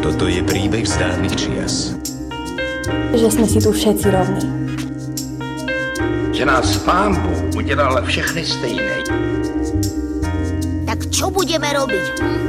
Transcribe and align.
Toto 0.00 0.24
je 0.24 0.40
príbeh 0.40 0.88
z 0.88 0.96
dávnych 0.96 1.36
čias. 1.36 1.92
Že 3.12 3.28
sme 3.28 3.44
si 3.44 3.60
tu 3.60 3.68
všetci 3.68 4.06
rovní. 4.08 4.48
Že 6.32 6.44
nás 6.48 6.80
pán 6.88 7.20
Bůh 7.20 7.60
udělal 7.60 8.00
všechny 8.08 8.48
stejné. 8.48 8.96
Tak 10.88 11.04
čo 11.12 11.28
budeme 11.28 11.68
robiť? 11.68 12.04
Hm? 12.24 12.40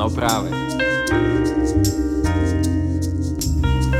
No 0.00 0.08
práve. 0.08 0.48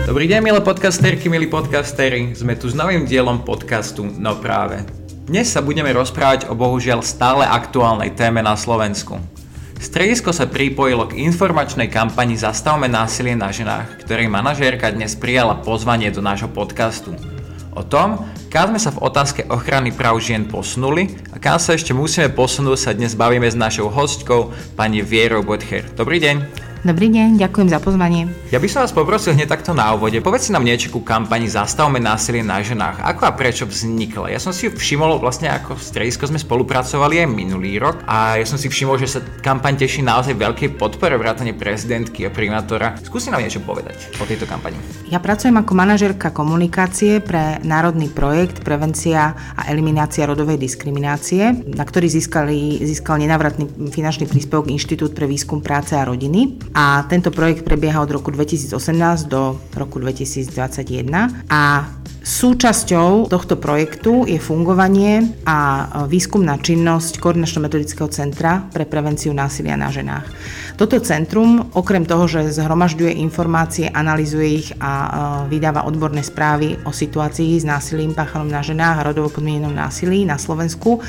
Dobrý 0.08 0.24
deň, 0.32 0.40
milé 0.40 0.64
podcasterky, 0.64 1.28
milí 1.28 1.44
podcastery. 1.44 2.32
Sme 2.32 2.56
tu 2.56 2.72
s 2.72 2.74
novým 2.74 3.04
dielom 3.04 3.44
podcastu 3.44 4.08
No 4.16 4.40
práve. 4.40 4.99
Dnes 5.30 5.46
sa 5.46 5.62
budeme 5.62 5.94
rozprávať 5.94 6.50
o 6.50 6.58
bohužiaľ 6.58 7.06
stále 7.06 7.46
aktuálnej 7.46 8.18
téme 8.18 8.42
na 8.42 8.58
Slovensku. 8.58 9.14
Stredisko 9.78 10.34
sa 10.34 10.50
pripojilo 10.50 11.06
k 11.06 11.22
informačnej 11.22 11.86
kampani 11.86 12.34
Zastavme 12.34 12.90
násilie 12.90 13.38
na 13.38 13.54
ženách, 13.54 14.02
ktorej 14.02 14.26
manažérka 14.26 14.90
dnes 14.90 15.14
prijala 15.14 15.62
pozvanie 15.62 16.10
do 16.10 16.18
nášho 16.18 16.50
podcastu. 16.50 17.14
O 17.78 17.86
tom, 17.86 18.26
kam 18.50 18.74
sme 18.74 18.82
sa 18.82 18.90
v 18.90 19.06
otázke 19.06 19.46
ochrany 19.46 19.94
práv 19.94 20.18
žien 20.18 20.50
posunuli 20.50 21.14
a 21.30 21.38
kam 21.38 21.62
sa 21.62 21.78
ešte 21.78 21.94
musíme 21.94 22.34
posunúť 22.34 22.78
sa 22.82 22.90
dnes 22.90 23.14
bavíme 23.14 23.46
s 23.46 23.54
našou 23.54 23.86
hostkou, 23.86 24.50
pani 24.74 24.98
Vierou 24.98 25.46
Bodcher. 25.46 25.86
Dobrý 25.94 26.18
deň. 26.18 26.69
Dobrý 26.80 27.12
deň, 27.12 27.36
ďakujem 27.36 27.68
za 27.68 27.76
pozvanie. 27.76 28.32
Ja 28.48 28.56
by 28.56 28.64
som 28.64 28.80
vás 28.80 28.96
poprosil 28.96 29.36
hneď 29.36 29.52
takto 29.52 29.76
na 29.76 29.92
úvode. 29.92 30.16
Povedz 30.24 30.48
si 30.48 30.56
nám 30.56 30.64
niečo 30.64 30.88
ku 30.88 31.04
kampani 31.04 31.44
Zastavme 31.44 32.00
násilie 32.00 32.40
na 32.40 32.64
ženách. 32.64 33.04
Ako 33.04 33.28
a 33.28 33.36
prečo 33.36 33.68
vznikla? 33.68 34.32
Ja 34.32 34.40
som 34.40 34.48
si 34.48 34.72
všimol 34.72 35.20
vlastne 35.20 35.52
ako 35.52 35.76
stredisko 35.76 36.24
sme 36.32 36.40
spolupracovali 36.40 37.20
aj 37.20 37.28
minulý 37.28 37.76
rok 37.76 38.00
a 38.08 38.40
ja 38.40 38.48
som 38.48 38.56
si 38.56 38.72
všimol, 38.72 38.96
že 38.96 39.12
sa 39.12 39.20
kampaň 39.20 39.76
teší 39.76 40.00
naozaj 40.00 40.32
veľkej 40.40 40.80
podpore 40.80 41.20
vrátane 41.20 41.52
prezidentky 41.52 42.24
a 42.24 42.32
primátora. 42.32 42.96
Skúsi 43.04 43.28
nám 43.28 43.44
niečo 43.44 43.60
povedať 43.60 44.16
o 44.16 44.24
tejto 44.24 44.48
kampani. 44.48 44.80
Ja 45.12 45.20
pracujem 45.20 45.60
ako 45.60 45.76
manažerka 45.76 46.32
komunikácie 46.32 47.20
pre 47.20 47.60
národný 47.60 48.08
projekt 48.08 48.64
Prevencia 48.64 49.36
a 49.52 49.68
eliminácia 49.68 50.24
rodovej 50.24 50.56
diskriminácie, 50.56 51.60
na 51.76 51.84
ktorý 51.84 52.08
získali, 52.08 52.80
získal 52.88 53.20
nenávratný 53.20 53.92
finančný 53.92 54.24
príspevok 54.24 54.72
Inštitút 54.72 55.12
pre 55.12 55.28
výskum 55.28 55.60
práce 55.60 55.92
a 55.92 56.08
rodiny 56.08 56.69
a 56.74 57.04
tento 57.10 57.34
projekt 57.34 57.66
prebieha 57.66 58.02
od 58.02 58.10
roku 58.10 58.30
2018 58.30 59.26
do 59.26 59.58
roku 59.74 59.98
2021 59.98 61.46
a 61.50 61.90
Súčasťou 62.20 63.32
tohto 63.32 63.56
projektu 63.56 64.28
je 64.28 64.36
fungovanie 64.36 65.40
a 65.48 65.88
výskumná 66.04 66.60
činnosť 66.60 67.16
Koordinačno-metodického 67.16 68.12
centra 68.12 68.60
pre 68.68 68.84
prevenciu 68.84 69.32
násilia 69.32 69.72
na 69.72 69.88
ženách. 69.88 70.28
Toto 70.76 71.00
centrum, 71.00 71.72
okrem 71.72 72.04
toho, 72.04 72.28
že 72.28 72.52
zhromažďuje 72.52 73.24
informácie, 73.24 73.88
analizuje 73.88 74.48
ich 74.52 74.68
a 74.84 74.92
vydáva 75.48 75.88
odborné 75.88 76.20
správy 76.20 76.76
o 76.84 76.92
situácii 76.92 77.56
s 77.56 77.64
násilím 77.64 78.12
páchanom 78.12 78.52
na 78.52 78.60
ženách 78.60 79.00
a 79.00 79.06
rodovo 79.08 79.32
podmienenom 79.32 79.72
násilí 79.72 80.28
na 80.28 80.36
Slovensku, 80.36 81.00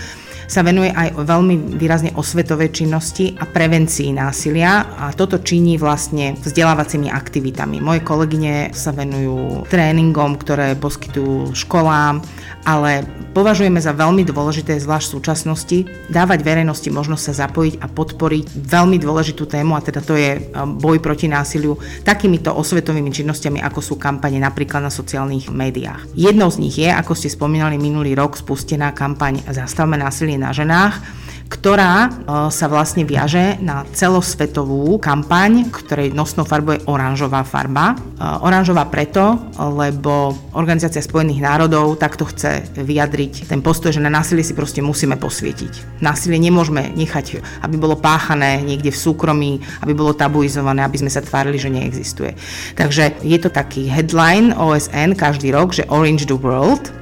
sa 0.51 0.67
venuje 0.67 0.91
aj 0.91 1.15
veľmi 1.15 1.79
výrazne 1.79 2.11
osvetovej 2.19 2.75
činnosti 2.75 3.31
a 3.39 3.47
prevencii 3.47 4.11
násilia 4.11 4.83
a 4.99 5.15
toto 5.15 5.39
činí 5.39 5.79
vlastne 5.79 6.35
vzdelávacími 6.35 7.07
aktivitami. 7.07 7.79
Moje 7.79 8.03
kolegyne 8.03 8.75
sa 8.75 8.91
venujú 8.91 9.63
tréningom, 9.71 10.35
ktoré 10.35 10.75
poskytujú 10.75 11.55
školám, 11.55 12.19
ale 12.67 13.07
považujeme 13.31 13.79
za 13.79 13.95
veľmi 13.95 14.27
dôležité, 14.27 14.75
zvlášť 14.75 15.07
v 15.07 15.15
súčasnosti, 15.15 15.77
dávať 16.11 16.43
verejnosti 16.43 16.89
možnosť 16.91 17.23
sa 17.31 17.47
zapojiť 17.47 17.79
a 17.79 17.87
podporiť 17.87 18.45
veľmi 18.51 18.99
dôležitú 18.99 19.47
tému, 19.47 19.79
a 19.79 19.81
teda 19.81 20.03
to 20.03 20.19
je 20.19 20.35
e, 20.35 20.39
boj 20.77 20.99
proti 20.99 21.31
násiliu, 21.31 21.79
takýmito 22.03 22.51
osvetovými 22.51 23.07
činnosťami, 23.07 23.63
ako 23.63 23.79
sú 23.79 23.93
kampane 23.95 24.35
napríklad 24.35 24.83
na 24.83 24.91
sociálnych 24.91 25.47
médiách. 25.47 26.11
Jednou 26.11 26.51
z 26.51 26.59
nich 26.59 26.75
je, 26.75 26.91
ako 26.91 27.15
ste 27.15 27.31
spomínali 27.31 27.79
minulý 27.79 28.13
rok, 28.19 28.35
spustená 28.35 28.91
kampaň 28.91 29.39
Zastavme 29.47 29.95
násilie 29.95 30.40
na 30.41 30.49
ženách, 30.49 31.21
ktorá 31.51 32.07
e, 32.07 32.09
sa 32.47 32.71
vlastne 32.71 33.03
viaže 33.03 33.59
na 33.59 33.83
celosvetovú 33.91 34.95
kampaň, 35.03 35.67
ktorej 35.67 36.15
nosnou 36.15 36.47
farbou 36.47 36.79
je 36.79 36.85
oranžová 36.87 37.43
farba. 37.43 37.91
E, 37.91 38.23
oranžová 38.23 38.87
preto, 38.87 39.35
lebo 39.59 40.31
Organizácia 40.55 41.03
spojených 41.03 41.43
národov 41.43 41.99
takto 41.99 42.23
chce 42.23 42.63
vyjadriť 42.79 43.51
ten 43.51 43.59
postoj, 43.59 43.91
že 43.91 43.99
na 43.99 44.07
násilie 44.07 44.47
si 44.47 44.55
proste 44.55 44.79
musíme 44.79 45.19
posvietiť. 45.19 45.99
Násilie 45.99 46.39
nemôžeme 46.39 46.95
nechať, 46.95 47.43
aby 47.67 47.75
bolo 47.75 47.99
páchané 47.99 48.63
niekde 48.63 48.95
v 48.95 49.01
súkromí, 49.01 49.51
aby 49.83 49.91
bolo 49.91 50.15
tabuizované, 50.15 50.87
aby 50.87 51.03
sme 51.03 51.11
sa 51.11 51.19
tvárili, 51.19 51.59
že 51.59 51.67
neexistuje. 51.67 52.31
Takže 52.79 53.19
je 53.27 53.37
to 53.39 53.51
taký 53.51 53.91
headline 53.91 54.55
OSN 54.55 55.19
každý 55.19 55.51
rok, 55.51 55.75
že 55.75 55.87
Orange 55.91 56.27
the 56.27 56.37
World, 56.37 57.00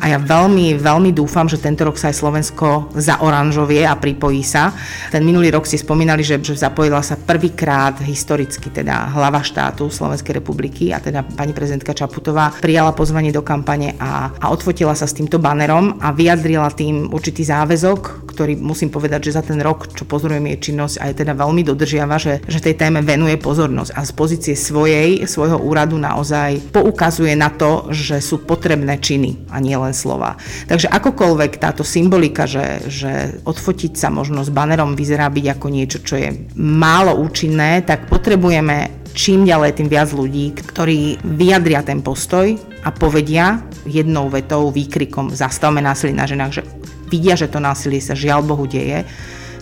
a 0.00 0.04
ja 0.08 0.18
veľmi, 0.18 0.80
veľmi 0.80 1.12
dúfam, 1.12 1.44
že 1.44 1.60
tento 1.60 1.84
rok 1.84 2.00
sa 2.00 2.08
aj 2.08 2.16
Slovensko 2.16 2.88
zaoranžovie 2.96 3.84
a 3.84 4.00
pripojí 4.00 4.40
sa. 4.40 4.72
Ten 5.12 5.22
minulý 5.22 5.52
rok 5.52 5.68
ste 5.68 5.76
spomínali, 5.76 6.24
že, 6.24 6.40
že 6.40 6.56
zapojila 6.56 7.04
sa 7.04 7.20
prvýkrát 7.20 8.00
historicky 8.00 8.72
teda 8.72 9.12
hlava 9.12 9.44
štátu 9.44 9.92
Slovenskej 9.92 10.40
republiky 10.40 10.96
a 10.96 11.04
teda 11.04 11.20
pani 11.22 11.52
prezidentka 11.52 11.92
Čaputová 11.92 12.56
prijala 12.64 12.96
pozvanie 12.96 13.28
do 13.28 13.44
kampane 13.44 13.94
a, 14.00 14.32
a 14.40 14.48
odfotila 14.48 14.96
sa 14.96 15.04
s 15.04 15.12
týmto 15.12 15.36
banerom 15.36 16.00
a 16.00 16.16
vyjadrila 16.16 16.72
tým 16.72 17.12
určitý 17.12 17.44
záväzok, 17.44 18.24
ktorý 18.32 18.56
musím 18.56 18.88
povedať, 18.88 19.28
že 19.28 19.36
za 19.36 19.44
ten 19.44 19.60
rok, 19.60 19.92
čo 19.92 20.08
pozorujem 20.08 20.48
jej 20.56 20.72
činnosť, 20.72 20.96
aj 20.96 21.12
teda 21.20 21.32
veľmi 21.36 21.60
dodržiava, 21.60 22.16
že, 22.16 22.40
že 22.48 22.64
tej 22.64 22.80
téme 22.80 23.04
venuje 23.04 23.36
pozornosť 23.36 23.92
a 23.92 24.00
z 24.00 24.12
pozície 24.16 24.54
svojej, 24.56 25.28
svojho 25.28 25.60
úradu 25.60 26.00
naozaj 26.00 26.72
poukazuje 26.72 27.36
na 27.36 27.52
to, 27.52 27.92
že 27.92 28.24
sú 28.24 28.40
potrebné 28.40 28.96
činy 28.96 29.52
a 29.52 29.60
nie 29.60 29.76
len 29.76 29.89
len 29.90 29.94
slova. 29.94 30.38
Takže 30.70 30.86
akokoľvek 30.86 31.58
táto 31.58 31.82
symbolika, 31.82 32.46
že, 32.46 32.86
že 32.86 33.42
odfotiť 33.42 33.98
sa 33.98 34.14
možno 34.14 34.46
s 34.46 34.54
banerom 34.54 34.94
vyzerá 34.94 35.26
byť 35.26 35.46
ako 35.58 35.66
niečo, 35.66 35.98
čo 36.06 36.14
je 36.14 36.30
málo 36.54 37.18
účinné, 37.18 37.82
tak 37.82 38.06
potrebujeme 38.06 39.02
čím 39.10 39.42
ďalej 39.42 39.82
tým 39.82 39.88
viac 39.90 40.14
ľudí, 40.14 40.54
ktorí 40.54 41.18
vyjadria 41.26 41.82
ten 41.82 41.98
postoj 41.98 42.54
a 42.86 42.94
povedia 42.94 43.58
jednou 43.82 44.30
vetou, 44.30 44.70
výkrikom 44.70 45.34
zastavme 45.34 45.82
násilie 45.82 46.14
na 46.14 46.30
ženách, 46.30 46.52
že 46.54 46.62
vidia, 47.10 47.34
že 47.34 47.50
to 47.50 47.58
násilie 47.58 47.98
sa 47.98 48.14
žiaľ 48.14 48.46
Bohu 48.46 48.70
deje, 48.70 49.02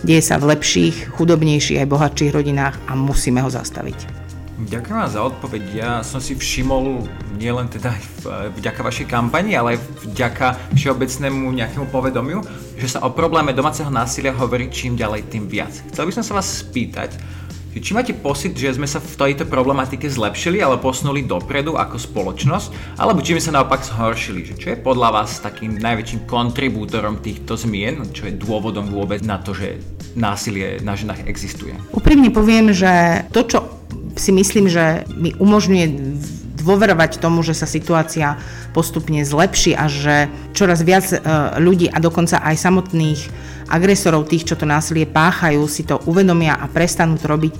deje 0.05 0.21
sa 0.21 0.37
v 0.37 0.53
lepších, 0.53 1.17
chudobnejších 1.17 1.81
aj 1.81 1.89
bohatších 1.89 2.31
rodinách 2.31 2.77
a 2.85 2.93
musíme 2.93 3.41
ho 3.41 3.49
zastaviť. 3.49 4.18
Ďakujem 4.59 4.97
vám 4.99 5.07
za 5.07 5.23
odpoveď. 5.23 5.63
Ja 5.71 5.91
som 6.03 6.19
si 6.19 6.35
všimol 6.35 7.07
nielen 7.39 7.71
teda 7.71 7.95
vďaka 8.59 8.83
vašej 8.83 9.07
kampani, 9.07 9.55
ale 9.55 9.79
aj 9.79 10.11
vďaka 10.11 10.75
všeobecnému 10.75 11.47
nejakému 11.55 11.87
povedomiu, 11.87 12.43
že 12.75 12.91
sa 12.91 12.99
o 13.07 13.09
probléme 13.15 13.55
domáceho 13.55 13.87
násilia 13.87 14.35
hovorí 14.35 14.67
čím 14.67 14.99
ďalej 14.99 15.31
tým 15.31 15.47
viac. 15.47 15.71
Chcel 15.95 16.11
by 16.11 16.11
som 16.11 16.27
sa 16.27 16.35
vás 16.35 16.59
spýtať, 16.59 17.15
či 17.71 17.95
máte 17.95 18.11
pocit, 18.11 18.51
že 18.51 18.75
sme 18.75 18.83
sa 18.83 18.99
v 18.99 19.15
tejto 19.15 19.47
problematike 19.47 20.03
zlepšili, 20.11 20.59
ale 20.59 20.75
posunuli 20.75 21.23
dopredu 21.23 21.79
ako 21.79 21.95
spoločnosť, 21.95 22.99
alebo 22.99 23.23
či 23.23 23.39
sme 23.39 23.45
sa 23.47 23.55
naopak 23.55 23.79
zhoršili? 23.87 24.43
Že 24.43 24.53
čo 24.59 24.67
je 24.75 24.83
podľa 24.83 25.23
vás 25.23 25.39
takým 25.39 25.79
najväčším 25.79 26.27
kontribútorom 26.27 27.23
týchto 27.23 27.55
zmien, 27.55 28.11
čo 28.11 28.27
je 28.27 28.35
dôvodom 28.35 28.91
vôbec 28.91 29.23
na 29.23 29.39
to, 29.39 29.55
že 29.55 29.79
násilie 30.19 30.83
na 30.83 30.99
ženách 30.99 31.23
existuje? 31.31 31.71
Úprimne 31.95 32.27
poviem, 32.35 32.75
že 32.75 33.23
to, 33.31 33.47
čo 33.47 33.78
si 34.19 34.35
myslím, 34.35 34.67
že 34.67 35.07
mi 35.15 35.31
umožňuje 35.39 35.85
dôverovať 36.59 37.23
tomu, 37.23 37.39
že 37.39 37.55
sa 37.55 37.63
situácia 37.63 38.35
postupne 38.75 39.23
zlepší 39.23 39.73
a 39.73 39.87
že 39.87 40.27
čoraz 40.51 40.83
viac 40.83 41.07
e, 41.09 41.17
ľudí 41.57 41.87
a 41.87 41.97
dokonca 42.03 42.43
aj 42.43 42.55
samotných 42.59 43.21
agresorov, 43.71 44.27
tých, 44.27 44.43
čo 44.43 44.59
to 44.59 44.67
násilie 44.67 45.07
páchajú, 45.07 45.63
si 45.71 45.87
to 45.87 46.01
uvedomia 46.09 46.57
a 46.59 46.67
prestanú 46.67 47.15
to 47.15 47.31
robiť 47.31 47.53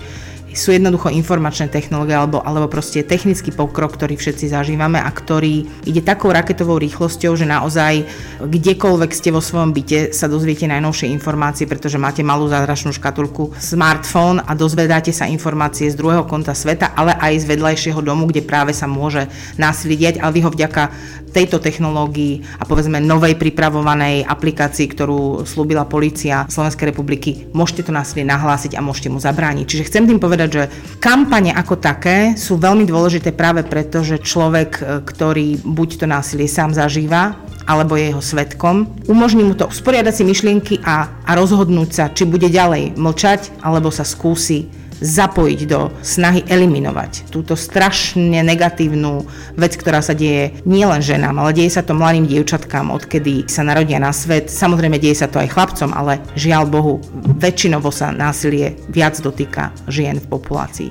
sú 0.54 0.74
jednoducho 0.74 1.13
informačné 1.13 1.69
technológie 1.69 2.18
alebo, 2.18 2.42
alebo 2.42 2.72
proste 2.72 3.06
technický 3.06 3.54
pokrok, 3.54 3.94
ktorý 3.94 4.18
všetci 4.18 4.50
zažívame 4.50 4.98
a 5.01 5.10
ktorý 5.10 5.68
ide 5.86 6.01
takou 6.01 6.34
raketovou 6.34 6.78
rýchlosťou, 6.81 7.34
že 7.36 7.46
naozaj 7.46 8.06
kdekoľvek 8.42 9.12
ste 9.13 9.30
vo 9.34 9.42
svojom 9.42 9.74
byte 9.74 10.16
sa 10.16 10.31
dozviete 10.31 10.69
najnovšie 10.69 11.12
informácie, 11.12 11.66
pretože 11.69 12.01
máte 12.01 12.25
malú 12.25 12.50
zázračnú 12.50 12.96
škatulku 12.96 13.54
smartfón 13.60 14.40
a 14.42 14.51
dozvedáte 14.56 15.12
sa 15.12 15.28
informácie 15.28 15.92
z 15.92 16.00
druhého 16.00 16.24
konta 16.25 16.56
sveta, 16.56 16.96
ale 16.96 17.13
aj 17.18 17.44
z 17.44 17.50
vedľajšieho 17.50 18.00
domu, 18.00 18.30
kde 18.30 18.46
práve 18.46 18.72
sa 18.72 18.88
môže 18.88 19.28
násilie 19.60 20.00
diať, 20.00 20.16
ale 20.24 20.36
vy 20.38 20.42
ho 20.48 20.51
vďaka 20.54 20.84
tejto 21.30 21.62
technológii 21.62 22.57
a 22.57 22.63
povedzme 22.66 22.98
novej 22.98 23.38
pripravovanej 23.38 24.25
aplikácii, 24.25 24.90
ktorú 24.90 25.46
slúbila 25.46 25.86
policia 25.86 26.50
Slovenskej 26.50 26.90
republiky, 26.90 27.46
môžete 27.54 27.90
to 27.90 27.92
násilie 27.94 28.25
nahlásiť 28.25 28.74
a 28.75 28.81
môžete 28.81 29.13
mu 29.13 29.22
zabrániť. 29.22 29.66
Čiže 29.68 29.88
chcem 29.92 30.04
tým 30.10 30.18
povedať, 30.18 30.38
že 30.47 30.63
kampane 31.03 31.51
ako 31.51 31.75
také 31.75 32.39
sú 32.39 32.56
veľmi 32.56 32.88
dôležité 32.88 33.36
práve 33.36 33.68
preto, 33.68 34.00
že 34.00 34.24
človek, 34.24 34.71
e, 34.80 34.81
ktorý 35.03 35.59
buď 35.59 35.89
to 36.00 36.06
násilie 36.07 36.47
sám 36.47 36.71
zažíva, 36.71 37.36
alebo 37.68 38.00
je 38.00 38.09
jeho 38.09 38.24
svetkom. 38.24 38.88
Umožní 39.06 39.44
mu 39.44 39.53
to 39.53 39.68
usporiadať 39.68 40.13
si 40.15 40.24
myšlienky 40.24 40.75
a, 40.81 41.21
a 41.21 41.31
rozhodnúť 41.38 41.89
sa, 41.91 42.06
či 42.09 42.25
bude 42.25 42.47
ďalej 42.47 42.95
mlčať, 42.97 43.62
alebo 43.62 43.91
sa 43.94 44.07
skúsi 44.07 44.71
zapojiť 45.00 45.60
do 45.68 45.92
snahy 46.04 46.44
eliminovať 46.46 47.31
túto 47.31 47.56
strašne 47.56 48.44
negatívnu 48.44 49.24
vec, 49.56 49.74
ktorá 49.80 50.04
sa 50.04 50.16
deje 50.16 50.60
nielen 50.68 51.00
ženám, 51.00 51.40
ale 51.40 51.56
deje 51.56 51.80
sa 51.80 51.84
to 51.84 51.96
mladým 51.96 52.28
dievčatkám, 52.28 52.92
odkedy 52.92 53.48
sa 53.48 53.63
narodia 53.63 53.98
na 53.98 54.12
svet. 54.12 54.51
Samozrejme, 54.51 55.00
deje 55.00 55.24
sa 55.24 55.28
to 55.31 55.40
aj 55.40 55.51
chlapcom, 55.51 55.92
ale 55.96 56.19
žiaľ 56.36 56.68
Bohu, 56.68 56.94
väčšinovo 57.40 57.90
sa 57.90 58.12
násilie 58.12 58.75
viac 58.92 59.16
dotýka 59.19 59.72
žien 59.88 60.19
v 60.19 60.28
populácii. 60.28 60.90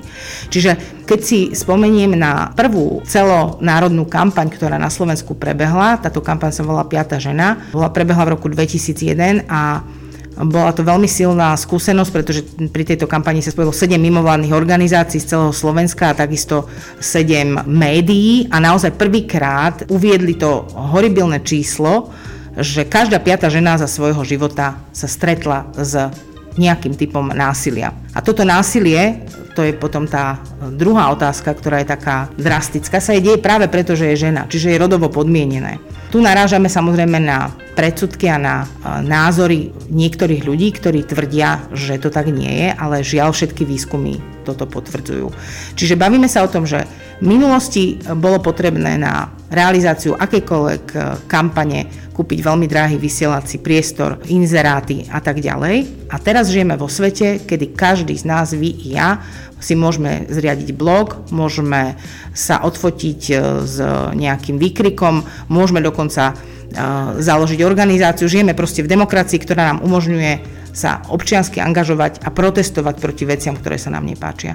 Čiže 0.49 1.05
keď 1.05 1.19
si 1.25 1.39
spomeniem 1.57 2.13
na 2.13 2.53
prvú 2.53 3.01
celonárodnú 3.05 4.05
kampaň, 4.05 4.53
ktorá 4.53 4.77
na 4.77 4.93
Slovensku 4.93 5.33
prebehla, 5.33 5.97
táto 5.97 6.21
kampaň 6.21 6.53
sa 6.53 6.61
volá 6.61 6.85
Piata 6.85 7.17
žena, 7.17 7.57
bola 7.73 7.89
prebehla 7.89 8.29
v 8.29 8.33
roku 8.37 8.45
2001 8.45 9.49
a 9.49 9.81
bola 10.47 10.71
to 10.71 10.87
veľmi 10.87 11.07
silná 11.09 11.51
skúsenosť, 11.51 12.11
pretože 12.15 12.41
pri 12.71 12.83
tejto 12.87 13.11
kampani 13.11 13.43
sa 13.43 13.51
spojilo 13.51 13.75
7 13.75 13.99
mimovládnych 13.99 14.55
organizácií 14.55 15.19
z 15.19 15.35
celého 15.35 15.51
Slovenska 15.51 16.15
a 16.15 16.17
takisto 16.17 16.71
7 17.03 17.67
médií 17.67 18.47
a 18.47 18.63
naozaj 18.63 18.95
prvýkrát 18.95 19.83
uviedli 19.91 20.39
to 20.39 20.63
horibilné 20.71 21.43
číslo, 21.43 22.07
že 22.55 22.87
každá 22.87 23.19
piata 23.19 23.51
žena 23.51 23.75
za 23.75 23.87
svojho 23.91 24.23
života 24.23 24.79
sa 24.95 25.07
stretla 25.11 25.67
s 25.75 25.95
nejakým 26.55 26.95
typom 26.95 27.31
násilia. 27.35 27.91
A 28.15 28.23
toto 28.23 28.43
násilie, 28.47 29.27
to 29.55 29.63
je 29.63 29.75
potom 29.75 30.07
tá 30.07 30.39
druhá 30.75 31.11
otázka, 31.11 31.51
ktorá 31.51 31.83
je 31.83 31.91
taká 31.95 32.31
drastická, 32.35 32.99
sa 32.99 33.15
jej 33.15 33.23
deje 33.23 33.39
práve 33.43 33.67
preto, 33.67 33.95
že 33.95 34.11
je 34.11 34.27
žena, 34.27 34.47
čiže 34.47 34.71
je 34.71 34.81
rodovo 34.81 35.11
podmienené. 35.11 35.79
Tu 36.09 36.17
narážame 36.17 36.73
samozrejme 36.73 37.21
na 37.21 37.53
predsudky 37.77 38.25
a 38.33 38.41
na 38.41 38.55
názory 39.05 39.69
niektorých 39.93 40.41
ľudí, 40.41 40.73
ktorí 40.73 41.05
tvrdia, 41.05 41.69
že 41.69 42.01
to 42.01 42.09
tak 42.09 42.33
nie 42.33 42.49
je, 42.65 42.67
ale 42.73 43.05
žiaľ 43.05 43.29
všetky 43.29 43.61
výskumy 43.61 44.17
toto 44.41 44.65
potvrdzujú. 44.65 45.29
Čiže 45.77 45.95
bavíme 45.95 46.25
sa 46.25 46.41
o 46.41 46.49
tom, 46.49 46.65
že 46.65 46.89
v 47.21 47.25
minulosti 47.29 48.01
bolo 48.17 48.41
potrebné 48.41 48.97
na 48.97 49.29
realizáciu 49.49 50.13
akékoľvek 50.15 50.83
e, 50.93 50.97
kampane 51.25 52.09
kúpiť 52.13 52.39
veľmi 52.43 52.67
drahý 52.67 52.99
vysielací 52.99 53.63
priestor, 53.63 54.19
inzeráty 54.27 55.07
a 55.09 55.23
tak 55.23 55.41
ďalej. 55.41 56.07
A 56.11 56.15
teraz 56.21 56.51
žijeme 56.53 56.75
vo 56.75 56.91
svete, 56.91 57.41
kedy 57.43 57.73
každý 57.73 58.13
z 58.13 58.25
nás, 58.27 58.51
vy 58.53 58.69
i 58.69 58.99
ja, 58.99 59.23
si 59.59 59.75
môžeme 59.75 60.27
zriadiť 60.31 60.71
blog, 60.71 61.31
môžeme 61.31 61.99
sa 62.31 62.63
odfotiť 62.63 63.21
e, 63.29 63.33
s 63.65 63.75
nejakým 64.15 64.61
výkrikom, 64.61 65.25
môžeme 65.49 65.81
dokonca 65.81 66.31
e, 66.31 66.33
založiť 67.19 67.59
organizáciu. 67.65 68.29
Žijeme 68.29 68.53
proste 68.53 68.85
v 68.85 68.91
demokracii, 68.91 69.39
ktorá 69.41 69.73
nám 69.73 69.83
umožňuje 69.83 70.61
sa 70.69 71.01
občiansky 71.09 71.59
angažovať 71.59 72.21
a 72.23 72.29
protestovať 72.29 72.95
proti 73.01 73.23
veciam, 73.25 73.57
ktoré 73.57 73.81
sa 73.81 73.89
nám 73.89 74.05
nepáčia. 74.05 74.53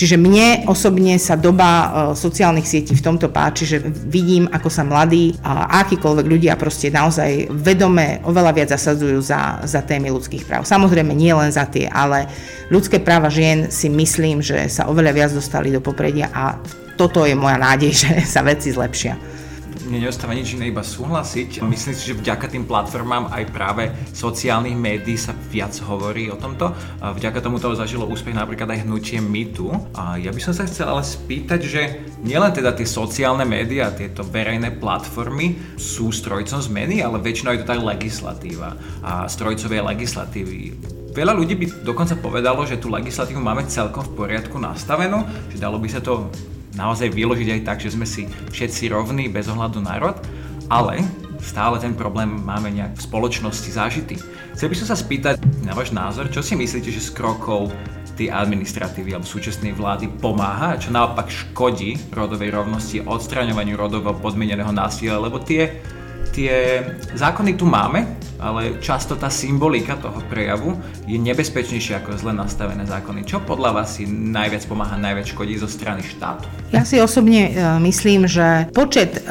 Čiže 0.00 0.16
mne 0.16 0.64
osobne 0.64 1.20
sa 1.20 1.36
doba 1.36 1.68
e, 1.68 1.86
sociálnych 2.16 2.64
sietí 2.64 2.96
v 2.96 3.04
tomto 3.04 3.28
páči, 3.28 3.68
že 3.68 3.84
vidím, 3.84 4.48
ako 4.48 4.72
sa 4.72 4.80
mladí 4.80 5.36
a 5.44 5.84
akýkoľvek 5.84 6.24
ľudia 6.24 6.56
proste 6.56 6.88
naozaj 6.88 7.52
vedome 7.52 8.24
oveľa 8.24 8.56
viac 8.56 8.68
zasadzujú 8.72 9.20
za, 9.20 9.60
za 9.68 9.84
témy 9.84 10.08
ľudských 10.08 10.48
práv. 10.48 10.64
Samozrejme 10.64 11.12
nie 11.12 11.36
len 11.36 11.52
za 11.52 11.68
tie, 11.68 11.84
ale 11.84 12.32
ľudské 12.72 12.96
práva 12.96 13.28
žien 13.28 13.68
si 13.68 13.92
myslím, 13.92 14.40
že 14.40 14.72
sa 14.72 14.88
oveľa 14.88 15.12
viac 15.12 15.30
dostali 15.36 15.68
do 15.68 15.84
popredia 15.84 16.32
a 16.32 16.56
toto 16.96 17.28
je 17.28 17.36
moja 17.36 17.60
nádej, 17.60 17.92
že 18.08 18.24
sa 18.24 18.40
veci 18.40 18.72
zlepšia 18.72 19.40
mne 19.90 20.06
neostáva 20.06 20.38
nič 20.38 20.54
iné 20.54 20.70
iba 20.70 20.86
súhlasiť. 20.86 21.66
Myslím 21.66 21.94
si, 21.98 22.06
že 22.06 22.14
vďaka 22.14 22.46
tým 22.46 22.62
platformám 22.62 23.26
aj 23.34 23.44
práve 23.50 23.90
sociálnych 24.14 24.78
médií 24.78 25.18
sa 25.18 25.34
viac 25.34 25.74
hovorí 25.82 26.30
o 26.30 26.38
tomto. 26.38 26.70
Vďaka 27.02 27.42
tomu 27.42 27.58
toho 27.58 27.74
zažilo 27.74 28.06
úspech 28.06 28.38
napríklad 28.38 28.70
aj 28.70 28.86
hnutie 28.86 29.18
MeToo. 29.18 29.90
A 29.98 30.14
ja 30.22 30.30
by 30.30 30.38
som 30.38 30.54
sa 30.54 30.70
chcel 30.70 30.86
ale 30.86 31.02
spýtať, 31.02 31.60
že 31.66 31.82
nielen 32.22 32.54
teda 32.54 32.70
tie 32.70 32.86
sociálne 32.86 33.42
médiá, 33.42 33.90
tieto 33.90 34.22
verejné 34.22 34.78
platformy 34.78 35.58
sú 35.74 36.14
strojcom 36.14 36.62
zmeny, 36.62 37.02
ale 37.02 37.18
väčšinou 37.18 37.58
je 37.58 37.66
to 37.66 37.70
tak 37.74 37.82
legislatíva 37.82 38.78
a 39.02 39.26
strojcovie 39.26 39.82
legislatívy. 39.82 40.58
Veľa 41.10 41.34
ľudí 41.34 41.58
by 41.58 41.66
dokonca 41.82 42.14
povedalo, 42.14 42.62
že 42.62 42.78
tú 42.78 42.86
legislatívu 42.86 43.42
máme 43.42 43.66
celkom 43.66 44.06
v 44.06 44.14
poriadku 44.14 44.62
nastavenú, 44.62 45.26
že 45.50 45.58
dalo 45.58 45.82
by 45.82 45.90
sa 45.90 45.98
to 45.98 46.30
naozaj 46.80 47.12
vyložiť 47.12 47.60
aj 47.60 47.64
tak, 47.68 47.78
že 47.84 47.92
sme 47.92 48.08
si 48.08 48.24
všetci 48.48 48.88
rovní 48.88 49.28
bez 49.28 49.52
ohľadu 49.52 49.84
na 49.84 50.00
rod, 50.00 50.16
ale 50.72 51.04
stále 51.44 51.76
ten 51.76 51.92
problém 51.92 52.40
máme 52.40 52.72
nejak 52.72 52.96
v 52.96 53.04
spoločnosti 53.04 53.68
zažitý. 53.68 54.16
Chcel 54.56 54.72
by 54.72 54.76
som 54.76 54.88
sa 54.88 54.96
spýtať 54.96 55.36
na 55.64 55.76
váš 55.76 55.92
názor, 55.92 56.32
čo 56.32 56.40
si 56.40 56.56
myslíte, 56.56 56.88
že 56.88 57.04
z 57.04 57.12
krokov 57.12 57.68
tej 58.20 58.28
administratívy 58.28 59.16
alebo 59.16 59.24
súčasnej 59.24 59.72
vlády 59.72 60.12
pomáha 60.20 60.76
a 60.76 60.80
čo 60.80 60.92
naopak 60.92 61.32
škodí 61.32 62.12
rodovej 62.12 62.52
rovnosti, 62.52 63.00
odstraňovaniu 63.00 63.80
rodovo 63.80 64.12
podmieneného 64.12 64.68
násilia, 64.76 65.16
lebo 65.16 65.40
tie 65.40 65.80
tie 66.30 66.84
zákony 67.16 67.58
tu 67.58 67.66
máme, 67.66 68.06
ale 68.40 68.80
často 68.80 69.14
tá 69.14 69.28
symbolika 69.28 70.00
toho 70.00 70.16
prejavu 70.32 70.72
je 71.04 71.20
nebezpečnejšia 71.20 72.00
ako 72.00 72.16
zle 72.16 72.32
nastavené 72.32 72.88
zákony. 72.88 73.28
Čo 73.28 73.44
podľa 73.44 73.76
vás 73.76 74.00
si 74.00 74.08
najviac 74.08 74.64
pomáha, 74.64 74.96
najviac 74.96 75.28
škodí 75.28 75.60
zo 75.60 75.68
strany 75.68 76.00
štátu? 76.00 76.48
Ja 76.72 76.88
si 76.88 76.96
osobne 76.96 77.52
e, 77.52 77.76
myslím, 77.84 78.24
že 78.24 78.72
počet 78.72 79.20
e, 79.20 79.22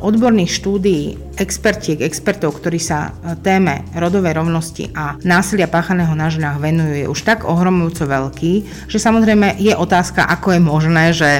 odborných 0.00 0.48
štúdií 0.48 1.20
expertiek, 1.36 2.00
expertov, 2.00 2.56
ktorí 2.56 2.80
sa 2.80 3.12
e, 3.12 3.36
téme 3.44 3.84
rodovej 3.92 4.40
rovnosti 4.40 4.88
a 4.96 5.20
násilia 5.20 5.68
páchaného 5.68 6.16
na 6.16 6.32
ženách 6.32 6.56
venujú, 6.56 6.92
je 6.96 7.06
už 7.10 7.20
tak 7.20 7.44
ohromujúco 7.44 8.08
veľký, 8.08 8.52
že 8.88 8.98
samozrejme 8.98 9.60
je 9.60 9.76
otázka, 9.76 10.24
ako 10.24 10.56
je 10.56 10.60
možné, 10.62 11.04
že 11.12 11.30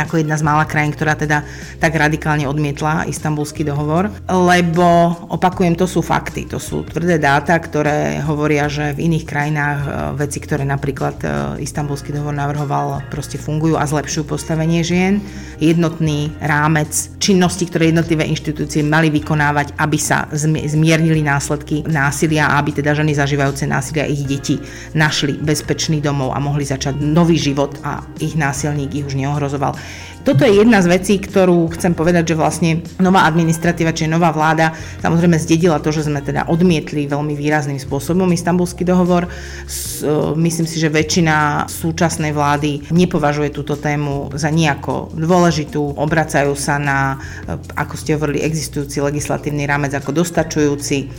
ako 0.00 0.24
jedna 0.24 0.40
z 0.40 0.46
mála 0.46 0.64
krajín, 0.64 0.96
ktorá 0.96 1.12
teda 1.12 1.44
tak 1.76 1.92
radikálne 1.92 2.48
odmietla 2.48 3.04
istambulský 3.10 3.66
dohovor, 3.68 4.08
lebo 4.30 5.12
opakujem, 5.28 5.76
to 5.76 5.84
sú 5.84 6.00
fakty, 6.00 6.48
to 6.48 6.56
sú 6.56 6.86
tvrdé 6.88 7.20
dáta, 7.20 7.58
ktoré 7.60 8.24
hovoria, 8.24 8.70
že 8.72 8.96
v 8.96 9.12
iných 9.12 9.24
krajinách 9.28 9.80
e, 9.82 9.90
veci, 10.24 10.38
ktoré 10.40 10.64
napríklad 10.64 11.16
e, 11.20 11.26
istambulský 11.60 12.16
dohovor 12.16 12.32
navrhoval, 12.32 13.04
proste 13.12 13.36
fungujú 13.36 13.76
a 13.76 13.84
zlepšujú 13.84 14.24
postavenie 14.24 14.80
žien. 14.80 15.20
Jednotný 15.60 16.32
rámec 16.40 16.90
činnosti, 17.22 17.68
ktoré 17.68 17.92
jednotlivé 17.92 18.26
inštitúcie 18.26 18.82
mali 18.82 19.12
vykonávať, 19.12 19.76
aby 19.78 19.98
sa 19.98 20.26
zmiernili 20.32 21.22
následky 21.22 21.86
násilia 21.86 22.50
a 22.50 22.58
aby 22.58 22.74
teda 22.74 22.96
ženy 22.96 23.14
zažívajúce 23.14 23.68
násilia 23.68 24.08
ich 24.08 24.24
deti 24.26 24.58
našli 24.96 25.38
bezpečný 25.38 26.02
domov 26.02 26.34
a 26.34 26.42
mohli 26.42 26.66
začať 26.66 26.98
nový 26.98 27.38
život 27.38 27.78
a 27.82 28.02
ich 28.18 28.34
násilník 28.34 28.94
ich 28.94 29.06
už 29.06 29.18
neohrozoval. 29.18 29.74
Toto 30.22 30.46
je 30.46 30.62
jedna 30.62 30.78
z 30.78 30.86
vecí, 30.86 31.18
ktorú 31.18 31.74
chcem 31.74 31.98
povedať, 31.98 32.30
že 32.30 32.38
vlastne 32.38 32.78
nová 33.02 33.26
administratíva, 33.26 33.90
či 33.90 34.06
nová 34.06 34.30
vláda 34.30 34.70
samozrejme 35.02 35.34
zdedila 35.34 35.82
to, 35.82 35.90
že 35.90 36.06
sme 36.06 36.22
teda 36.22 36.46
odmietli 36.46 37.10
veľmi 37.10 37.34
výrazným 37.34 37.82
spôsobom 37.82 38.30
istambulský 38.30 38.86
dohovor. 38.86 39.26
Myslím 40.38 40.70
si, 40.70 40.78
že 40.78 40.94
väčšina 40.94 41.66
súčasnej 41.66 42.30
vlády 42.30 42.94
nepovažuje 42.94 43.50
túto 43.50 43.74
tému 43.74 44.30
za 44.38 44.46
nejako 44.46 45.10
dôležitú. 45.10 45.98
Obracajú 45.98 46.54
sa 46.54 46.78
na, 46.78 47.18
ako 47.74 47.94
ste 47.98 48.14
hovorili, 48.14 48.46
existujúci 48.46 49.02
legislatívny 49.02 49.66
rámec 49.66 49.90
ako 49.90 50.22
dostačujúci 50.22 51.10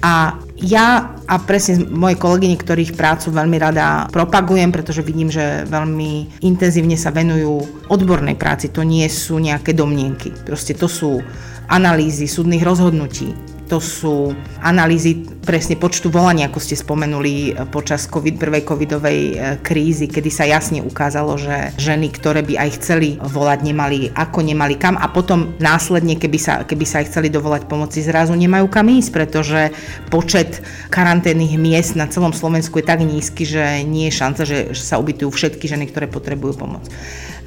a 0.00 0.40
ja 0.58 1.14
a 1.28 1.34
presne 1.38 1.86
moje 1.86 2.18
kolegyne, 2.18 2.58
ktorých 2.58 2.98
prácu 2.98 3.30
veľmi 3.30 3.56
rada 3.62 4.10
propagujem, 4.10 4.74
pretože 4.74 5.06
vidím, 5.06 5.30
že 5.30 5.62
veľmi 5.70 6.42
intenzívne 6.42 6.98
sa 6.98 7.14
venujú 7.14 7.86
odbornej 7.86 8.34
práci. 8.34 8.72
To 8.74 8.82
nie 8.82 9.06
sú 9.06 9.38
nejaké 9.38 9.70
domnienky. 9.76 10.34
Proste 10.34 10.74
to 10.74 10.90
sú 10.90 11.22
analýzy 11.68 12.24
súdnych 12.24 12.64
rozhodnutí, 12.64 13.36
to 13.68 13.78
sú 13.78 14.32
analýzy 14.64 15.28
presne 15.44 15.76
počtu 15.76 16.08
volaní, 16.08 16.44
ako 16.44 16.60
ste 16.60 16.76
spomenuli 16.76 17.52
e, 17.52 17.68
počas 17.68 18.08
COVID, 18.08 18.40
prvej 18.40 18.64
covidovej 18.64 19.20
e, 19.28 19.34
krízy, 19.60 20.08
kedy 20.08 20.30
sa 20.32 20.48
jasne 20.48 20.80
ukázalo, 20.80 21.36
že 21.36 21.72
ženy, 21.76 22.08
ktoré 22.12 22.40
by 22.40 22.56
aj 22.56 22.70
chceli 22.80 23.20
volať, 23.20 23.58
nemali 23.64 24.08
ako, 24.16 24.40
nemali 24.44 24.80
kam 24.80 24.96
a 24.96 25.08
potom 25.12 25.52
následne, 25.60 26.16
keby 26.16 26.38
sa, 26.40 26.64
keby 26.64 26.84
sa 26.88 27.04
aj 27.04 27.12
chceli 27.12 27.28
dovolať 27.28 27.68
pomoci, 27.68 28.00
zrazu 28.00 28.32
nemajú 28.32 28.68
kam 28.72 28.88
ísť, 28.88 29.10
pretože 29.12 29.60
počet 30.08 30.64
karanténnych 30.88 31.60
miest 31.60 31.96
na 31.96 32.08
celom 32.08 32.32
Slovensku 32.32 32.80
je 32.80 32.88
tak 32.88 33.04
nízky, 33.04 33.44
že 33.44 33.84
nie 33.84 34.08
je 34.08 34.18
šanca, 34.18 34.42
že 34.48 34.58
sa 34.72 34.96
ubytujú 34.96 35.28
všetky 35.28 35.68
ženy, 35.68 35.92
ktoré 35.92 36.08
potrebujú 36.08 36.56
pomoc. 36.60 36.88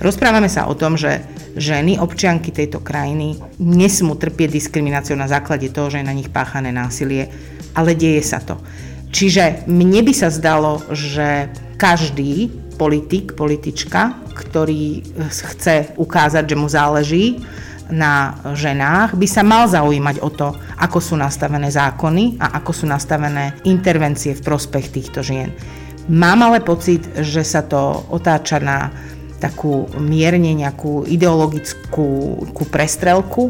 Rozprávame 0.01 0.49
sa 0.49 0.65
o 0.65 0.73
tom, 0.73 0.97
že 0.97 1.21
ženy, 1.53 2.01
občianky 2.01 2.49
tejto 2.49 2.81
krajiny 2.81 3.37
nesmú 3.61 4.17
trpieť 4.17 4.49
diskrimináciou 4.49 5.13
na 5.13 5.29
základe 5.29 5.69
toho, 5.69 5.93
že 5.93 6.01
je 6.01 6.09
na 6.09 6.17
nich 6.17 6.33
páchané 6.33 6.73
násilie, 6.73 7.29
ale 7.77 7.93
deje 7.93 8.25
sa 8.25 8.41
to. 8.41 8.57
Čiže 9.13 9.69
mne 9.69 10.01
by 10.01 10.13
sa 10.17 10.33
zdalo, 10.33 10.81
že 10.89 11.53
každý 11.77 12.49
politik, 12.81 13.37
politička, 13.37 14.17
ktorý 14.33 15.05
chce 15.29 15.93
ukázať, 16.01 16.49
že 16.49 16.57
mu 16.57 16.65
záleží 16.65 17.25
na 17.91 18.39
ženách 18.55 19.19
by 19.19 19.27
sa 19.27 19.43
mal 19.43 19.67
zaujímať 19.67 20.23
o 20.23 20.31
to, 20.31 20.55
ako 20.79 20.97
sú 21.03 21.19
nastavené 21.19 21.67
zákony 21.69 22.39
a 22.39 22.57
ako 22.63 22.71
sú 22.71 22.85
nastavené 22.87 23.53
intervencie 23.67 24.31
v 24.33 24.41
prospech 24.41 24.89
týchto 24.89 25.19
žien. 25.21 25.51
Mám 26.09 26.41
ale 26.41 26.63
pocit, 26.63 27.05
že 27.19 27.45
sa 27.45 27.61
to 27.61 28.07
otáča 28.09 28.57
na 28.57 28.89
takú 29.41 29.89
mierne 29.97 30.53
nejakú 30.53 31.09
ideologickú 31.09 32.45
prestrelku 32.69 33.49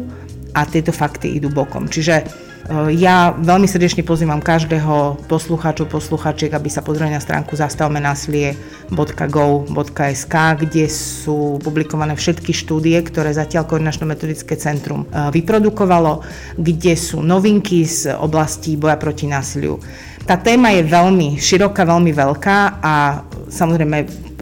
a 0.56 0.64
tieto 0.64 0.90
fakty 0.90 1.36
idú 1.36 1.52
bokom. 1.52 1.86
Čiže 1.86 2.24
Eh, 2.62 2.94
ja 2.94 3.34
veľmi 3.34 3.66
srdečne 3.66 4.06
pozývam 4.06 4.38
každého 4.38 5.26
poslucháčov, 5.26 5.90
posluchačiek, 5.90 6.54
aby 6.54 6.70
sa 6.70 6.78
pozreli 6.78 7.10
na 7.10 7.18
stránku 7.18 7.58
zastavmenáslie.go.sk, 7.58 10.34
kde 10.62 10.86
sú 10.86 11.58
publikované 11.58 12.14
všetky 12.14 12.54
štúdie, 12.54 12.94
ktoré 13.02 13.34
zatiaľ 13.34 13.66
Koordinačno-metodické 13.66 14.54
centrum 14.54 15.10
eh, 15.10 15.26
vyprodukovalo, 15.34 16.22
kde 16.54 16.94
sú 16.94 17.18
novinky 17.18 17.82
z 17.82 18.14
oblasti 18.14 18.78
boja 18.78 18.94
proti 18.94 19.26
násiliu. 19.26 19.82
Tá 20.22 20.38
téma 20.38 20.70
je 20.70 20.86
veľmi 20.86 21.34
široká, 21.34 21.82
veľmi 21.82 22.14
veľká 22.14 22.56
a 22.78 23.26
samozrejme 23.50 23.96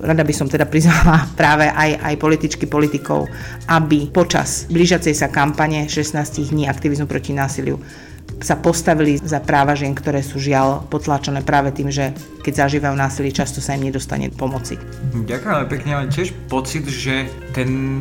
rada 0.04 0.24
by 0.24 0.34
som 0.34 0.48
teda 0.48 0.68
prizvala 0.68 1.28
práve 1.40 1.68
aj, 1.68 2.00
aj 2.00 2.14
političky 2.20 2.64
politikov, 2.68 3.28
aby 3.68 4.08
počas 4.12 4.68
blížiacej 4.68 5.14
sa 5.16 5.28
kampane 5.32 5.88
16 5.88 6.52
dní 6.52 6.68
aktivizmu 6.68 7.08
proti 7.08 7.32
násiliu 7.32 7.80
sa 8.40 8.56
postavili 8.56 9.20
za 9.20 9.36
práva 9.44 9.76
žien, 9.76 9.92
ktoré 9.92 10.24
sú 10.24 10.40
žiaľ 10.40 10.88
potláčané 10.88 11.44
práve 11.44 11.76
tým, 11.76 11.92
že 11.92 12.16
keď 12.40 12.66
zažívajú 12.66 12.96
násilie, 12.96 13.36
často 13.36 13.60
sa 13.60 13.76
im 13.76 13.84
nedostane 13.84 14.32
pomoci. 14.32 14.80
Ďakujem 15.12 15.68
pekne, 15.68 15.90
mám 16.00 16.08
tiež 16.08 16.32
pocit, 16.48 16.88
že 16.88 17.28
ten, 17.52 18.00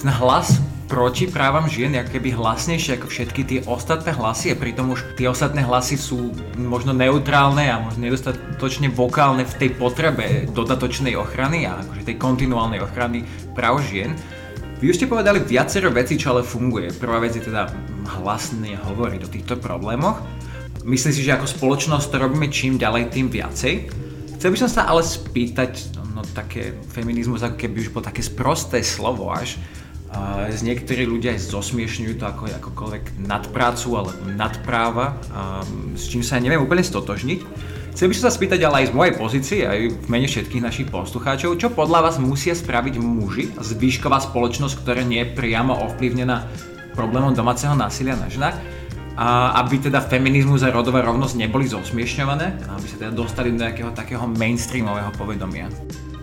ten 0.00 0.08
hlas 0.08 0.56
proti 0.88 1.28
právam 1.28 1.68
žien 1.68 1.92
je 1.92 2.00
keby 2.00 2.32
hlasnejšie 2.32 2.96
ako 2.96 3.06
všetky 3.12 3.42
tie 3.44 3.60
ostatné 3.68 4.16
hlasy 4.16 4.56
a 4.56 4.56
pritom 4.56 4.96
už 4.96 5.20
tie 5.20 5.28
ostatné 5.28 5.60
hlasy 5.60 6.00
sú 6.00 6.32
možno 6.56 6.96
neutrálne 6.96 7.68
a 7.68 7.76
možno 7.76 8.08
nedostatočne 8.08 8.88
vokálne 8.88 9.44
v 9.44 9.54
tej 9.60 9.70
potrebe 9.76 10.48
dodatočnej 10.48 11.12
ochrany 11.14 11.68
a 11.68 11.84
akože 11.84 12.08
tej 12.08 12.16
kontinuálnej 12.16 12.80
ochrany 12.80 13.28
práv 13.52 13.84
žien. 13.84 14.16
Vy 14.80 14.88
už 14.88 14.96
ste 15.04 15.10
povedali 15.10 15.44
viacero 15.44 15.92
vecí, 15.92 16.16
čo 16.16 16.32
ale 16.32 16.46
funguje. 16.46 16.96
Prvá 16.96 17.20
vec 17.20 17.36
je 17.36 17.44
teda 17.44 17.68
hlasne 18.18 18.80
hovoriť 18.80 19.20
o 19.28 19.32
týchto 19.32 19.54
problémoch. 19.60 20.16
Myslím 20.88 21.12
si, 21.12 21.20
že 21.20 21.36
ako 21.36 21.50
spoločnosť 21.50 22.08
to 22.08 22.16
robíme 22.16 22.48
čím 22.48 22.80
ďalej, 22.80 23.12
tým 23.12 23.28
viacej. 23.28 23.74
Chcel 24.40 24.50
by 24.54 24.58
som 24.64 24.70
sa 24.70 24.88
ale 24.88 25.02
spýtať, 25.04 25.98
no 26.14 26.22
také 26.32 26.78
feminizmus 26.94 27.42
ako 27.44 27.58
keby 27.58 27.76
už 27.84 27.90
bolo 27.90 28.06
také 28.06 28.22
sprosté 28.22 28.80
slovo 28.86 29.28
až, 29.34 29.58
Z 30.48 30.64
niektorí 30.64 31.04
ľudia 31.04 31.36
aj 31.36 31.52
zosmiešňujú 31.52 32.16
to 32.16 32.24
ako 32.24 32.48
akokoľvek 32.48 33.20
nadprácu 33.28 33.88
alebo 33.92 34.16
nadpráva, 34.32 35.20
um, 35.28 35.92
s 35.92 36.08
čím 36.08 36.24
sa 36.24 36.40
neviem 36.40 36.64
úplne 36.64 36.80
stotožniť. 36.80 37.40
Chcel 37.92 38.08
by 38.08 38.14
som 38.16 38.24
sa 38.30 38.32
spýtať 38.32 38.62
ale 38.64 38.86
aj 38.86 38.86
z 38.88 38.96
mojej 38.96 39.14
pozície, 39.18 39.60
aj 39.68 39.78
v 39.90 40.06
mene 40.08 40.24
všetkých 40.30 40.64
našich 40.64 40.88
poslucháčov, 40.88 41.60
čo 41.60 41.68
podľa 41.74 42.08
vás 42.08 42.16
musia 42.22 42.56
spraviť 42.56 42.94
muži 42.96 43.52
a 43.58 43.60
zvýšková 43.60 44.22
spoločnosť, 44.22 44.74
ktorá 44.80 45.02
nie 45.04 45.20
je 45.26 45.34
priamo 45.34 45.76
ovplyvnená 45.76 46.46
problémom 46.96 47.36
domáceho 47.36 47.76
násilia 47.76 48.16
na 48.16 48.30
ženách, 48.32 48.56
a 49.18 49.58
aby 49.66 49.90
teda 49.90 49.98
feminizmus 49.98 50.62
a 50.62 50.70
rodová 50.70 51.02
rovnosť 51.02 51.34
neboli 51.42 51.66
zosmiešňované 51.66 52.70
aby 52.70 52.86
sa 52.86 52.96
teda 53.02 53.10
dostali 53.10 53.50
do 53.50 53.58
nejakého 53.66 53.90
takého 53.90 54.30
mainstreamového 54.30 55.10
povedomia. 55.18 55.66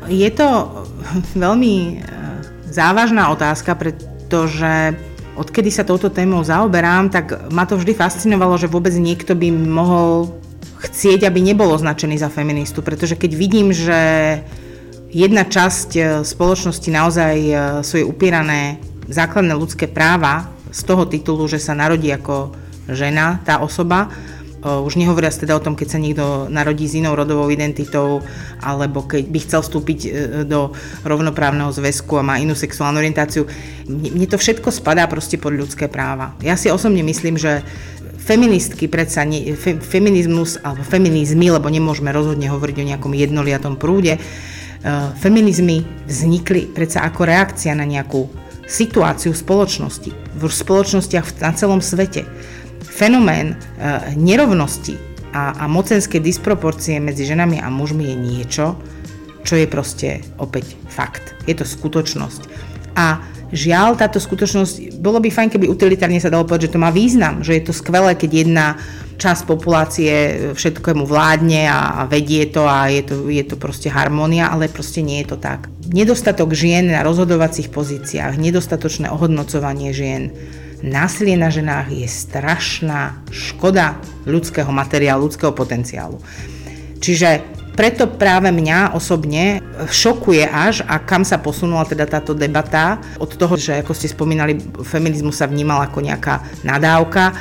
Je 0.08 0.32
to 0.32 0.48
veľmi 1.36 2.00
závažná 2.76 3.32
otázka, 3.32 3.72
pretože 3.80 5.00
odkedy 5.40 5.72
sa 5.72 5.88
touto 5.88 6.12
témou 6.12 6.44
zaoberám, 6.44 7.08
tak 7.08 7.52
ma 7.52 7.64
to 7.64 7.80
vždy 7.80 7.96
fascinovalo, 7.96 8.60
že 8.60 8.72
vôbec 8.72 8.92
niekto 8.92 9.32
by 9.32 9.48
mohol 9.52 10.36
chcieť, 10.84 11.24
aby 11.24 11.40
nebol 11.40 11.72
označený 11.72 12.20
za 12.20 12.28
feministu, 12.28 12.84
pretože 12.84 13.16
keď 13.16 13.32
vidím, 13.32 13.72
že 13.72 14.00
jedna 15.10 15.48
časť 15.48 15.90
e, 15.96 16.02
spoločnosti 16.28 16.90
naozaj 16.92 17.36
e, 17.40 17.54
sú 17.82 18.04
jej 18.04 18.06
upierané 18.06 18.84
základné 19.08 19.56
ľudské 19.56 19.88
práva 19.88 20.52
z 20.70 20.82
toho 20.84 21.08
titulu, 21.08 21.48
že 21.48 21.64
sa 21.64 21.72
narodí 21.72 22.12
ako 22.12 22.52
žena 22.92 23.42
tá 23.48 23.64
osoba, 23.64 24.12
už 24.66 24.98
nehovoria 24.98 25.30
teda 25.30 25.54
o 25.54 25.62
tom, 25.62 25.78
keď 25.78 25.88
sa 25.94 26.02
niekto 26.02 26.50
narodí 26.50 26.90
s 26.90 26.98
inou 26.98 27.14
rodovou 27.14 27.54
identitou, 27.54 28.26
alebo 28.66 29.06
keď 29.06 29.30
by 29.30 29.40
chcel 29.46 29.62
vstúpiť 29.62 30.00
do 30.50 30.74
rovnoprávneho 31.06 31.70
zväzku 31.70 32.18
a 32.18 32.26
má 32.26 32.42
inú 32.42 32.58
sexuálnu 32.58 32.98
orientáciu. 32.98 33.46
Mne 33.86 34.26
to 34.26 34.42
všetko 34.42 34.74
spadá 34.74 35.06
proste 35.06 35.38
pod 35.38 35.54
ľudské 35.54 35.86
práva. 35.86 36.34
Ja 36.42 36.58
si 36.58 36.74
osobne 36.74 37.06
myslím, 37.06 37.38
že 37.38 37.62
feministky 38.26 38.90
predsa, 38.90 39.22
nie, 39.22 39.54
fe, 39.54 39.78
feminizmus 39.78 40.58
alebo 40.66 40.82
feminizmy, 40.82 41.54
lebo 41.54 41.70
nemôžeme 41.70 42.10
rozhodne 42.10 42.50
hovoriť 42.50 42.76
o 42.82 42.88
nejakom 42.90 43.14
jednoliatom 43.14 43.78
prúde, 43.78 44.18
uh, 44.18 45.14
feminizmy 45.22 45.86
vznikli 46.10 46.74
predsa 46.74 47.06
ako 47.06 47.30
reakcia 47.30 47.78
na 47.78 47.86
nejakú 47.86 48.26
situáciu 48.66 49.30
v 49.30 49.42
spoločnosti, 49.46 50.10
v 50.10 50.42
spoločnostiach 50.42 51.38
na 51.38 51.54
celom 51.54 51.86
svete. 51.86 52.26
Fenomén 52.96 53.60
uh, 53.60 54.16
nerovnosti 54.16 54.96
a, 55.36 55.52
a 55.60 55.66
mocenské 55.68 56.24
disproporcie 56.24 57.04
medzi 57.04 57.28
ženami 57.28 57.60
a 57.60 57.68
mužmi 57.68 58.08
je 58.08 58.16
niečo, 58.16 58.66
čo 59.44 59.60
je 59.60 59.68
proste 59.68 60.24
opäť 60.40 60.80
fakt. 60.88 61.36
Je 61.44 61.54
to 61.54 61.68
skutočnosť. 61.68 62.42
A 62.96 63.36
Žiaľ, 63.54 63.94
táto 64.02 64.18
skutočnosť, 64.18 64.98
bolo 64.98 65.22
by 65.22 65.30
fajn, 65.30 65.54
keby 65.54 65.70
utilitárne 65.70 66.18
sa 66.18 66.34
dalo 66.34 66.50
povedať, 66.50 66.68
že 66.68 66.74
to 66.76 66.82
má 66.82 66.90
význam, 66.90 67.46
že 67.46 67.62
je 67.62 67.64
to 67.70 67.78
skvelé, 67.78 68.18
keď 68.18 68.32
jedna 68.34 68.68
časť 69.22 69.42
populácie 69.46 70.12
všetkému 70.58 71.06
vládne 71.06 71.70
a, 71.70 72.04
vedie 72.10 72.50
to 72.50 72.66
a 72.66 72.90
je 72.90 73.06
to, 73.06 73.16
je 73.30 73.44
to 73.46 73.56
proste 73.56 73.88
harmónia, 73.88 74.50
ale 74.50 74.68
proste 74.68 75.06
nie 75.06 75.22
je 75.24 75.32
to 75.32 75.38
tak. 75.38 75.70
Nedostatok 75.88 76.58
žien 76.58 76.90
na 76.90 77.06
rozhodovacích 77.06 77.70
pozíciách, 77.70 78.36
nedostatočné 78.36 79.14
ohodnocovanie 79.14 79.94
žien, 79.94 80.34
násilie 80.86 81.34
na 81.34 81.50
ženách 81.50 81.90
je 81.90 82.06
strašná 82.06 83.18
škoda 83.34 83.98
ľudského 84.30 84.70
materiálu, 84.70 85.26
ľudského 85.26 85.52
potenciálu. 85.52 86.22
Čiže 87.02 87.42
preto 87.76 88.08
práve 88.08 88.56
mňa 88.56 88.96
osobne 88.96 89.60
šokuje 89.92 90.48
až 90.48 90.88
a 90.88 90.96
kam 91.04 91.28
sa 91.28 91.44
posunula 91.44 91.84
teda 91.84 92.08
táto 92.08 92.32
debata 92.32 93.04
od 93.20 93.36
toho, 93.36 93.60
že 93.60 93.84
ako 93.84 93.92
ste 93.92 94.08
spomínali, 94.08 94.56
feminizmus 94.88 95.44
sa 95.44 95.52
vnímal 95.52 95.84
ako 95.84 96.00
nejaká 96.00 96.40
nadávka. 96.64 97.36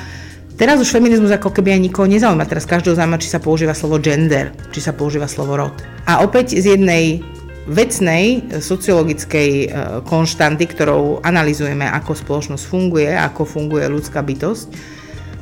Teraz 0.58 0.82
už 0.82 0.90
feminizmus 0.90 1.30
ako 1.30 1.54
keby 1.54 1.78
aj 1.78 1.80
nikoho 1.86 2.06
nezaujíma. 2.10 2.50
Teraz 2.50 2.66
každého 2.66 2.98
zaujíma, 2.98 3.22
či 3.22 3.30
sa 3.30 3.38
používa 3.38 3.78
slovo 3.78 4.02
gender, 4.02 4.50
či 4.74 4.82
sa 4.82 4.90
používa 4.90 5.30
slovo 5.30 5.54
rod. 5.54 5.74
A 6.06 6.22
opäť 6.26 6.58
z 6.58 6.74
jednej 6.74 7.22
vecnej 7.64 8.44
sociologickej 8.60 9.50
e, 9.64 9.66
konštanty, 10.04 10.68
ktorou 10.68 11.24
analizujeme, 11.24 11.88
ako 11.88 12.12
spoločnosť 12.12 12.64
funguje, 12.68 13.08
ako 13.16 13.48
funguje 13.48 13.88
ľudská 13.88 14.20
bytosť, 14.20 14.66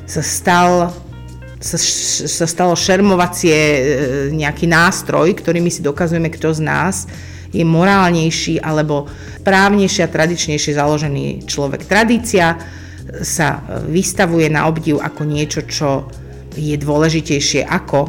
sa 0.07 0.23
stal 0.23 0.71
sa, 1.63 1.79
sa 2.27 2.47
stalo 2.47 2.75
šermovacie 2.75 3.55
e, 3.55 3.81
nejaký 4.35 4.67
nástroj, 4.67 5.31
ktorými 5.35 5.71
si 5.71 5.83
dokazujeme, 5.83 6.31
kto 6.31 6.55
z 6.55 6.61
nás 6.63 7.07
je 7.55 7.63
morálnejší 7.63 8.59
alebo 8.59 9.07
právnejšie 9.47 10.03
a 10.07 10.13
tradičnejšie 10.13 10.79
založený 10.79 11.47
človek. 11.47 11.87
Tradícia 11.87 12.59
sa 13.23 13.61
vystavuje 13.87 14.49
na 14.49 14.67
obdiv 14.67 14.99
ako 14.99 15.23
niečo, 15.27 15.61
čo 15.69 16.09
je 16.57 16.75
dôležitejšie 16.79 17.67
ako 17.67 18.09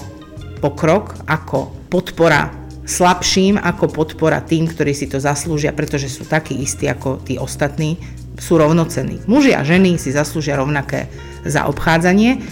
pokrok, 0.64 1.28
ako 1.28 1.92
podpora 1.92 2.63
slabším, 2.84 3.60
ako 3.60 3.92
podpora 3.92 4.44
tým, 4.44 4.68
ktorí 4.68 4.92
si 4.92 5.08
to 5.08 5.20
zaslúžia, 5.20 5.72
pretože 5.72 6.12
sú 6.12 6.28
takí 6.28 6.60
istí 6.60 6.88
ako 6.88 7.24
tí 7.24 7.40
ostatní, 7.40 7.96
sú 8.40 8.60
rovnocenní. 8.60 9.24
Muži 9.30 9.56
a 9.56 9.64
ženy 9.64 9.96
si 10.02 10.12
zaslúžia 10.12 10.60
rovnaké 10.60 11.08
zaobchádzanie 11.48 12.44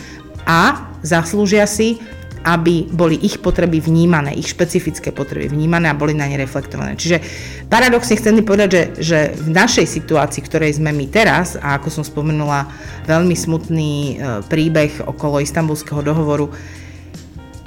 a 0.46 0.92
zaslúžia 1.02 1.66
si, 1.66 2.00
aby 2.42 2.90
boli 2.90 3.22
ich 3.22 3.38
potreby 3.38 3.78
vnímané, 3.78 4.34
ich 4.34 4.50
špecifické 4.50 5.14
potreby 5.14 5.54
vnímané 5.54 5.94
a 5.94 5.98
boli 5.98 6.18
na 6.18 6.26
ne 6.26 6.42
reflektované. 6.42 6.98
Čiže 6.98 7.22
paradoxne 7.70 8.18
chcem 8.18 8.42
povedať, 8.42 8.70
že, 8.70 8.84
že 8.98 9.20
v 9.38 9.50
našej 9.54 9.86
situácii, 9.86 10.42
ktorej 10.42 10.82
sme 10.82 10.90
my 10.90 11.06
teraz, 11.06 11.54
a 11.62 11.78
ako 11.78 12.02
som 12.02 12.04
spomenula, 12.06 12.66
veľmi 13.06 13.38
smutný 13.38 13.94
e, 13.94 14.14
príbeh 14.50 15.06
okolo 15.06 15.38
istambulského 15.38 16.02
dohovoru, 16.02 16.50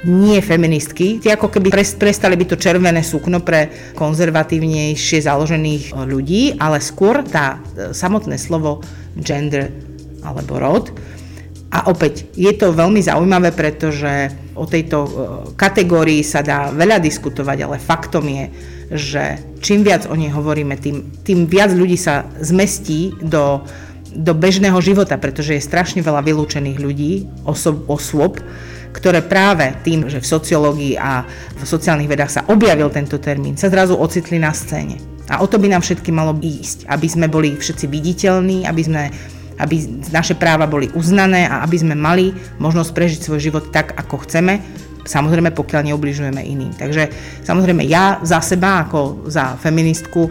nie 0.05 0.39
feministky, 0.45 1.19
tie 1.19 1.33
ako 1.35 1.49
keby 1.49 1.73
prestali 1.97 2.37
byť 2.37 2.49
to 2.53 2.61
červené 2.61 3.01
sukno 3.01 3.41
pre 3.41 3.73
konzervatívnejšie 3.97 5.25
založených 5.25 5.97
ľudí, 5.97 6.61
ale 6.61 6.79
skôr 6.85 7.25
tá 7.25 7.57
e, 7.57 7.93
samotné 7.97 8.37
slovo 8.37 8.85
gender 9.17 9.73
alebo 10.21 10.61
rod. 10.61 10.93
A 11.75 11.91
opäť, 11.91 12.31
je 12.39 12.53
to 12.55 12.71
veľmi 12.71 13.03
zaujímavé, 13.03 13.51
pretože 13.51 14.31
o 14.55 14.69
tejto 14.69 14.99
e, 15.03 15.11
kategórii 15.59 16.23
sa 16.23 16.45
dá 16.45 16.71
veľa 16.71 17.01
diskutovať, 17.01 17.59
ale 17.65 17.77
faktom 17.83 18.25
je, 18.29 18.45
že 18.95 19.25
čím 19.65 19.83
viac 19.83 20.07
o 20.07 20.15
nej 20.15 20.31
hovoríme, 20.31 20.77
tým, 20.79 21.25
tým 21.25 21.49
viac 21.49 21.73
ľudí 21.73 21.97
sa 21.97 22.29
zmestí 22.39 23.17
do, 23.25 23.65
do 24.13 24.33
bežného 24.37 24.79
života, 24.85 25.19
pretože 25.19 25.57
je 25.57 25.67
strašne 25.67 26.05
veľa 26.05 26.23
vylúčených 26.23 26.79
ľudí, 26.79 27.13
osob, 27.43 27.89
osôb, 27.91 28.39
ktoré 28.95 29.27
práve 29.27 29.75
tým, 29.83 30.07
že 30.07 30.23
v 30.23 30.31
sociológii 30.31 30.95
a 30.95 31.27
v 31.59 31.65
sociálnych 31.67 32.07
vedách 32.07 32.31
sa 32.31 32.47
objavil 32.47 32.87
tento 32.95 33.19
termín, 33.19 33.59
sa 33.59 33.67
zrazu 33.67 33.99
ocitli 33.99 34.39
na 34.39 34.55
scéne. 34.55 35.03
A 35.27 35.43
o 35.43 35.51
to 35.51 35.59
by 35.59 35.67
nám 35.67 35.83
všetky 35.83 36.15
malo 36.15 36.39
ísť, 36.39 36.87
aby 36.87 37.09
sme 37.11 37.27
boli 37.27 37.59
všetci 37.59 37.91
viditeľní, 37.91 38.69
aby 38.69 38.83
sme 38.85 39.03
aby 39.55 40.03
naše 40.11 40.35
práva 40.35 40.67
boli 40.67 40.91
uznané 40.99 41.47
a 41.47 41.63
aby 41.63 41.79
sme 41.79 41.95
mali 41.95 42.35
možnosť 42.59 42.91
prežiť 42.91 43.21
svoj 43.23 43.39
život 43.39 43.65
tak, 43.71 43.95
ako 43.95 44.27
chceme, 44.27 44.59
samozrejme 45.07 45.53
pokiaľ 45.55 45.95
neubližujeme 45.95 46.43
iným. 46.43 46.73
Takže 46.75 47.13
samozrejme 47.45 47.85
ja 47.87 48.19
za 48.25 48.41
seba 48.43 48.83
ako 48.89 49.29
za 49.29 49.55
feministku 49.61 50.27
e, 50.27 50.31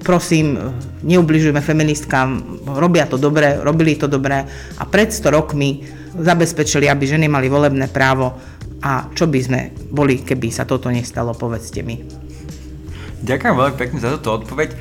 prosím, 0.00 0.56
e, 0.56 0.60
neubližujeme 1.04 1.60
feministkám, 1.60 2.28
robia 2.78 3.04
to 3.10 3.20
dobre, 3.20 3.60
robili 3.60 3.98
to 3.98 4.08
dobre 4.08 4.46
a 4.78 4.82
pred 4.86 5.12
100 5.12 5.36
rokmi 5.36 5.84
zabezpečili, 6.18 6.88
aby 6.88 7.04
ženy 7.04 7.26
mali 7.28 7.48
volebné 7.48 7.88
právo 7.92 8.36
a 8.82 9.08
čo 9.16 9.26
by 9.26 9.40
sme 9.40 9.60
boli, 9.88 10.20
keby 10.20 10.52
sa 10.52 10.68
toto 10.68 10.92
nestalo, 10.92 11.32
povedzte 11.32 11.80
mi. 11.80 12.04
Ďakujem 13.24 13.54
veľmi 13.56 13.76
pekne 13.80 13.98
za 13.98 14.12
túto 14.20 14.44
odpoveď. 14.44 14.76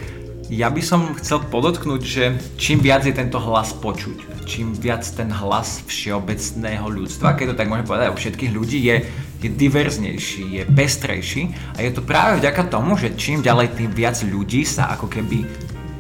Ja 0.51 0.70
by 0.70 0.82
som 0.84 1.18
chcel 1.18 1.42
podotknúť, 1.50 2.01
že 2.06 2.24
čím 2.62 2.77
viac 2.77 3.01
je 3.01 3.15
tento 3.15 3.42
hlas 3.42 3.74
počuť, 3.74 4.46
čím 4.46 4.77
viac 4.77 5.01
ten 5.01 5.34
hlas 5.34 5.82
všeobecného 5.89 6.86
ľudstva, 6.86 7.34
keď 7.34 7.56
to 7.56 7.58
tak 7.58 7.72
môžem 7.72 7.89
povedať 7.89 8.13
u 8.13 8.20
všetkých 8.20 8.51
ľudí, 8.54 8.77
je, 8.86 9.10
je 9.42 9.50
diverznejší, 9.50 10.62
je 10.62 10.63
pestrejší 10.70 11.50
a 11.74 11.82
je 11.82 11.89
to 11.89 12.06
práve 12.06 12.46
vďaka 12.46 12.70
tomu, 12.70 12.94
že 12.94 13.18
čím 13.18 13.42
ďalej 13.42 13.74
tým 13.74 13.89
viac 13.89 14.22
ľudí 14.22 14.62
sa 14.62 14.94
ako 14.94 15.10
keby 15.10 15.50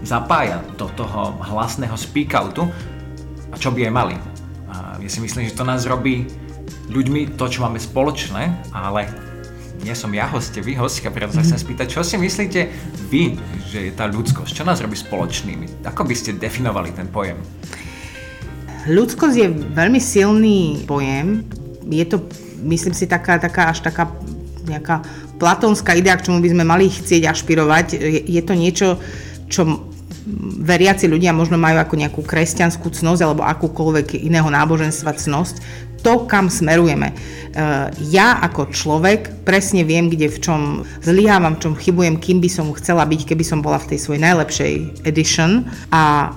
zapája 0.05 0.61
do 0.77 0.85
toho 0.93 1.33
hlasného 1.41 1.97
speakoutu 1.97 2.69
a 3.49 3.55
čo 3.57 3.73
by 3.73 3.89
aj 3.89 3.93
mali. 3.97 4.34
Ja 5.05 5.13
si 5.13 5.21
myslím, 5.21 5.45
že 5.45 5.53
to 5.53 5.61
nás 5.61 5.85
robí 5.85 6.25
ľuďmi 6.89 7.37
to, 7.37 7.45
čo 7.45 7.61
máme 7.61 7.77
spoločné, 7.77 8.73
ale 8.73 9.05
nie 9.85 9.93
som 9.93 10.09
ja 10.09 10.25
hostie, 10.25 10.65
vy 10.65 10.73
hostia, 10.73 11.13
preto 11.13 11.29
sa 11.29 11.45
chcem 11.45 11.61
spýtať, 11.61 11.93
čo 11.93 12.01
si 12.01 12.17
myslíte 12.17 12.73
vy, 13.13 13.37
že 13.69 13.79
je 13.85 13.91
tá 13.93 14.09
ľudskosť? 14.09 14.49
Čo 14.49 14.65
nás 14.65 14.81
robí 14.81 14.97
spoločnými? 14.97 15.85
Ako 15.85 16.09
by 16.09 16.15
ste 16.17 16.41
definovali 16.41 16.89
ten 16.89 17.05
pojem? 17.05 17.37
Ľudskosť 18.89 19.35
je 19.37 19.47
veľmi 19.77 20.01
silný 20.01 20.81
pojem. 20.89 21.45
Je 21.85 22.05
to, 22.09 22.25
myslím 22.65 22.97
si, 22.97 23.05
taká, 23.05 23.37
taká 23.37 23.77
až 23.77 23.85
taká 23.85 24.09
nejaká 24.65 25.05
platónska 25.37 25.93
idea, 25.93 26.17
k 26.17 26.33
čomu 26.33 26.41
by 26.41 26.49
sme 26.49 26.65
mali 26.65 26.89
chcieť 26.89 27.29
ašpirovať. 27.29 27.93
Je, 27.93 28.21
je 28.25 28.41
to 28.41 28.53
niečo, 28.57 28.97
čo 29.53 29.85
veriaci 30.61 31.05
ľudia 31.05 31.31
možno 31.31 31.61
majú 31.61 31.77
ako 31.77 31.95
nejakú 32.01 32.21
kresťanskú 32.25 32.89
cnosť 32.89 33.21
alebo 33.21 33.45
akúkoľvek 33.45 34.25
iného 34.25 34.49
náboženstva 34.49 35.13
cnosť 35.13 35.85
to, 36.05 36.29
kam 36.29 36.53
smerujeme. 36.53 37.09
E, 37.09 37.15
ja 38.13 38.37
ako 38.45 38.69
človek 38.69 39.41
presne 39.41 39.81
viem, 39.81 40.05
kde 40.13 40.29
v 40.29 40.37
čom 40.37 40.61
zlyhávam, 41.01 41.57
v 41.57 41.61
čom 41.65 41.73
chybujem, 41.73 42.21
kým 42.21 42.37
by 42.37 42.49
som 42.49 42.69
chcela 42.77 43.09
byť, 43.09 43.33
keby 43.33 43.41
som 43.41 43.65
bola 43.65 43.81
v 43.81 43.89
tej 43.93 43.99
svojej 44.05 44.21
najlepšej 44.21 44.73
edition 45.01 45.65
a 45.89 46.29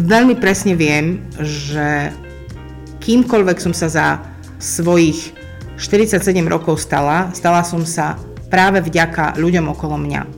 veľmi 0.00 0.40
presne 0.40 0.72
viem, 0.72 1.20
že 1.36 2.08
kýmkoľvek 3.04 3.58
som 3.60 3.76
sa 3.76 3.92
za 3.92 4.06
svojich 4.56 5.36
47 5.76 6.24
rokov 6.48 6.80
stala, 6.80 7.28
stala 7.36 7.60
som 7.60 7.84
sa 7.84 8.16
práve 8.48 8.80
vďaka 8.80 9.36
ľuďom 9.36 9.68
okolo 9.76 10.00
mňa. 10.00 10.37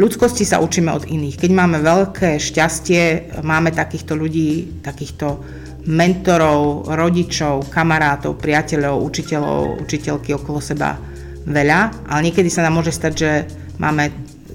Ľudskosti 0.00 0.48
sa 0.48 0.64
učíme 0.64 0.88
od 0.96 1.04
iných. 1.04 1.36
Keď 1.36 1.50
máme 1.52 1.84
veľké 1.84 2.40
šťastie, 2.40 3.36
máme 3.44 3.68
takýchto 3.68 4.16
ľudí, 4.16 4.80
takýchto 4.80 5.44
mentorov, 5.84 6.88
rodičov, 6.88 7.68
kamarátov, 7.68 8.40
priateľov, 8.40 8.96
učiteľov, 8.96 9.84
učiteľky 9.84 10.32
okolo 10.40 10.56
seba 10.64 10.96
veľa, 11.44 12.08
ale 12.08 12.20
niekedy 12.24 12.48
sa 12.48 12.64
nám 12.64 12.80
môže 12.80 12.96
stať, 12.96 13.12
že 13.12 13.30
máme 13.76 14.08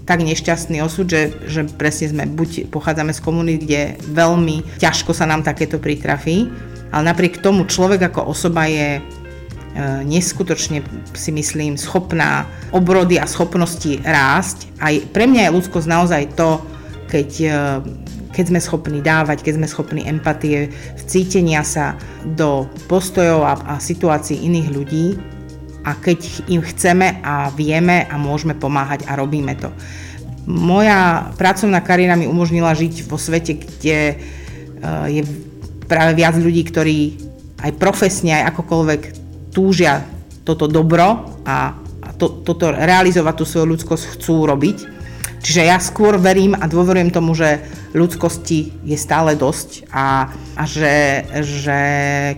tak 0.09 0.25
nešťastný 0.25 0.81
osud, 0.81 1.05
že, 1.05 1.37
že 1.45 1.69
presne 1.77 2.09
sme, 2.09 2.23
buď 2.25 2.73
pochádzame 2.73 3.13
z 3.13 3.21
komunít, 3.21 3.69
kde 3.69 4.01
veľmi 4.17 4.81
ťažko 4.81 5.13
sa 5.13 5.29
nám 5.29 5.45
takéto 5.45 5.77
pritrafí, 5.77 6.49
ale 6.89 7.13
napriek 7.13 7.45
tomu 7.45 7.69
človek 7.69 8.09
ako 8.09 8.33
osoba 8.33 8.65
je 8.65 8.97
neskutočne 10.07 10.79
si 11.11 11.31
myslím 11.35 11.75
schopná 11.75 12.47
obrody 12.71 13.19
a 13.19 13.27
schopnosti 13.27 13.99
rásť. 14.01 14.71
Aj 14.79 14.95
pre 15.11 15.27
mňa 15.27 15.47
je 15.47 15.55
ľudskosť 15.59 15.87
naozaj 15.87 16.23
to, 16.39 16.63
keď 17.11 17.29
e, 17.43 17.49
keď 18.35 18.45
sme 18.51 18.59
schopní 18.59 18.99
dávať, 18.99 19.47
keď 19.47 19.53
sme 19.63 19.67
schopní 19.71 20.01
empatie, 20.03 20.67
vcítenia 20.99 21.63
sa 21.63 21.95
do 22.35 22.67
postojov 22.91 23.47
a, 23.47 23.53
a 23.63 23.73
situácií 23.79 24.43
iných 24.43 24.67
ľudí 24.75 25.05
a 25.87 25.95
keď 25.95 26.51
im 26.51 26.59
chceme 26.59 27.23
a 27.23 27.47
vieme 27.55 28.03
a 28.11 28.19
môžeme 28.19 28.51
pomáhať 28.51 29.07
a 29.07 29.15
robíme 29.15 29.55
to. 29.55 29.71
Moja 30.45 31.31
pracovná 31.39 31.79
kariéra 31.79 32.19
mi 32.19 32.27
umožnila 32.27 32.75
žiť 32.75 33.07
vo 33.07 33.15
svete, 33.15 33.55
kde 33.55 33.97
eh, 34.13 35.07
je 35.09 35.23
práve 35.87 36.19
viac 36.19 36.35
ľudí, 36.35 36.67
ktorí 36.67 36.99
aj 37.63 37.71
profesne, 37.79 38.35
aj 38.35 38.51
akokoľvek 38.51 39.24
túžia 39.55 40.03
toto 40.43 40.67
dobro 40.67 41.39
a, 41.47 41.71
to, 42.19 42.43
toto 42.43 42.69
realizovať 42.75 43.33
tú 43.39 43.45
svoju 43.47 43.65
ľudskosť 43.75 44.03
chcú 44.19 44.43
robiť. 44.43 44.77
Čiže 45.45 45.61
ja 45.61 45.77
skôr 45.77 46.17
verím 46.17 46.57
a 46.57 46.65
dôverujem 46.65 47.13
tomu, 47.13 47.37
že 47.37 47.61
ľudskosti 47.93 48.73
je 48.81 48.97
stále 48.97 49.37
dosť 49.37 49.85
a, 49.93 50.33
a 50.57 50.63
že, 50.65 51.21
že 51.45 51.79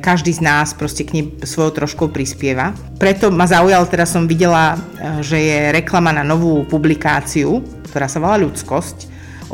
každý 0.03 0.36
z 0.36 0.43
nás 0.43 0.75
proste 0.75 1.08
k 1.08 1.15
nej 1.15 1.25
svojou 1.39 1.71
troškou 1.71 2.12
prispieva. 2.12 2.75
Preto 2.99 3.32
ma 3.32 3.47
zaujal, 3.47 3.88
teraz 3.88 4.12
som 4.12 4.27
videla, 4.27 4.75
e, 4.75 5.23
že 5.23 5.39
je 5.39 5.60
reklama 5.71 6.12
na 6.12 6.27
novú 6.27 6.67
publikáciu, 6.67 7.63
ktorá 7.88 8.12
sa 8.12 8.19
volá 8.19 8.36
Ľudskosť 8.43 8.97